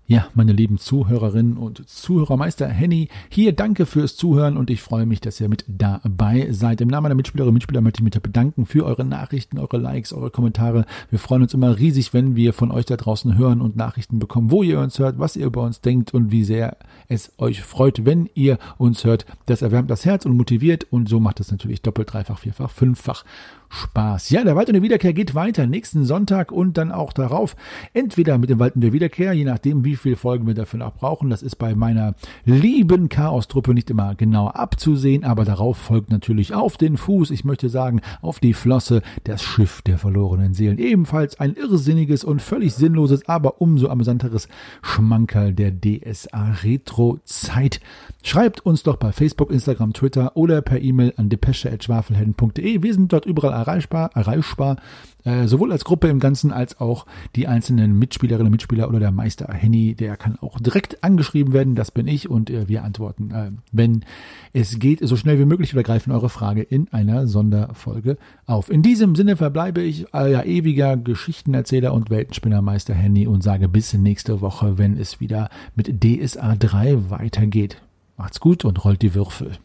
[0.07, 5.19] Ja, meine lieben Zuhörerinnen und Zuhörermeister Henny, hier danke fürs Zuhören und ich freue mich,
[5.19, 6.79] dass ihr mit dabei seid.
[6.79, 10.13] Im Namen meiner Mitspielerinnen und Mitspieler möchte ich mich bedanken für eure Nachrichten, eure Likes,
[10.13, 10.85] eure Kommentare.
[11.09, 14.51] Wir freuen uns immer riesig, wenn wir von euch da draußen hören und Nachrichten bekommen,
[14.51, 16.77] wo ihr uns hört, was ihr über uns denkt und wie sehr
[17.07, 19.25] es euch freut, wenn ihr uns hört.
[19.47, 23.25] Das erwärmt das Herz und motiviert und so macht es natürlich doppelt, dreifach, vierfach, fünffach
[23.69, 24.29] Spaß.
[24.29, 27.55] Ja, der Wald und der Wiederkehr geht weiter nächsten Sonntag und dann auch darauf.
[27.93, 30.93] Entweder mit dem Wald und der Wiederkehr, je nachdem, wie viele Folgen wir dafür noch
[30.93, 31.29] brauchen.
[31.29, 36.77] Das ist bei meiner lieben Chaos-Truppe nicht immer genau abzusehen, aber darauf folgt natürlich auf
[36.77, 40.77] den Fuß, ich möchte sagen, auf die Flosse, das Schiff der verlorenen Seelen.
[40.77, 44.47] Ebenfalls ein irrsinniges und völlig sinnloses, aber umso amüsanteres
[44.81, 47.79] Schmankerl der DSA Retro-Zeit.
[48.23, 52.81] Schreibt uns doch bei Facebook, Instagram, Twitter oder per E-Mail an depesche.schwafelhelden.de.
[52.83, 54.77] Wir sind dort überall erreichbar, erreichbar
[55.25, 57.05] äh, sowohl als Gruppe im Ganzen als auch
[57.35, 61.75] die einzelnen Mitspielerinnen und Mitspieler oder der Meister Henny, der kann auch direkt angeschrieben werden,
[61.75, 64.05] das bin ich und äh, wir antworten, äh, wenn
[64.53, 68.69] es geht, so schnell wie möglich oder greifen eure Frage in einer Sonderfolge auf.
[68.69, 74.41] In diesem Sinne verbleibe ich euer ewiger Geschichtenerzähler und Weltenspinnermeister Henny und sage bis nächste
[74.41, 77.81] Woche, wenn es wieder mit DSA 3 weitergeht.
[78.15, 79.57] Macht's gut und rollt die Würfel.